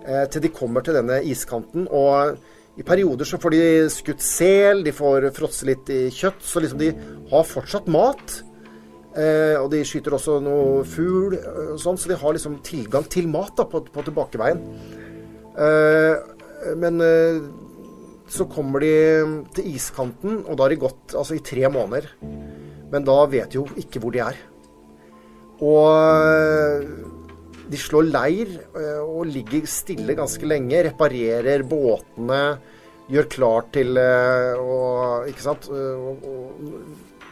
[0.07, 1.85] eh, til de kommer til denne iskanten.
[1.91, 6.41] Og i perioder så får de skutt sel, de får fråtse litt i kjøtt.
[6.41, 6.93] Så liksom de
[7.29, 8.39] har fortsatt mat.
[9.17, 13.29] Eh, og de skyter også noe fugl og sånn, så de har liksom tilgang til
[13.31, 14.61] mat da, på, på tilbakeveien.
[15.57, 17.39] Eh, men eh,
[18.29, 18.93] så kommer de
[19.55, 22.11] til iskanten, og da har de gått altså, i tre måneder.
[22.93, 24.37] Men da vet de jo ikke hvor de er.
[25.65, 26.85] Og
[27.69, 28.53] de slår leir
[29.03, 30.85] og ligger stille ganske lenge.
[30.87, 32.39] Reparerer båtene,
[33.11, 34.77] gjør klart til å
[35.29, 35.67] Ikke sant?
[35.73, 36.37] Og, å,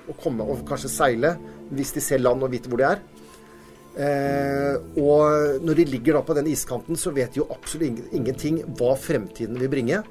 [0.08, 1.36] å komme og kanskje seile
[1.72, 3.04] hvis de ser land og vet hvor de er.
[3.98, 8.62] Eh, og når de ligger da på den iskanten, så vet de jo absolutt ingenting
[8.78, 10.04] hva fremtiden vil bringe.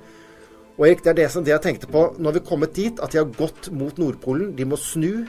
[0.76, 2.09] Og Erik, det er det som det jeg tenkte på.
[2.18, 4.51] Nå har vi kommet dit at de har gått mot Nordpolen.
[4.59, 5.24] De må snu.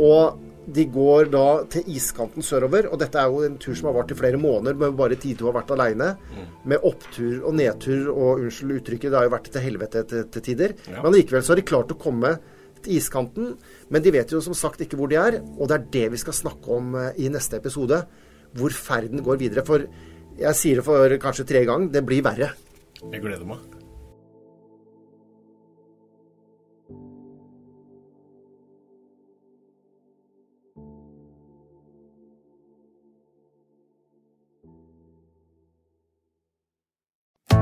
[0.00, 0.38] Og
[0.70, 2.88] de går da til iskanten sørover.
[2.92, 5.48] Og dette er jo en tur som har vart i flere måneder, men bare Tito
[5.48, 6.14] har vært aleine.
[6.30, 6.46] Mm.
[6.72, 10.46] Med opptur og nedtur og unnskyld uttrykket, det har jo vært til helvete til, til
[10.46, 10.76] tider.
[10.88, 11.02] Ja.
[11.02, 12.36] Men likevel så har de klart å komme
[12.84, 13.54] til iskanten.
[13.90, 16.22] Men de vet jo som sagt ikke hvor de er, og det er det vi
[16.22, 18.02] skal snakke om eh, i neste episode.
[18.56, 19.66] Hvor ferden går videre.
[19.66, 19.86] For
[20.40, 22.54] jeg sier det for kanskje tre ganger, det blir verre.
[23.00, 23.79] Jeg gleder meg.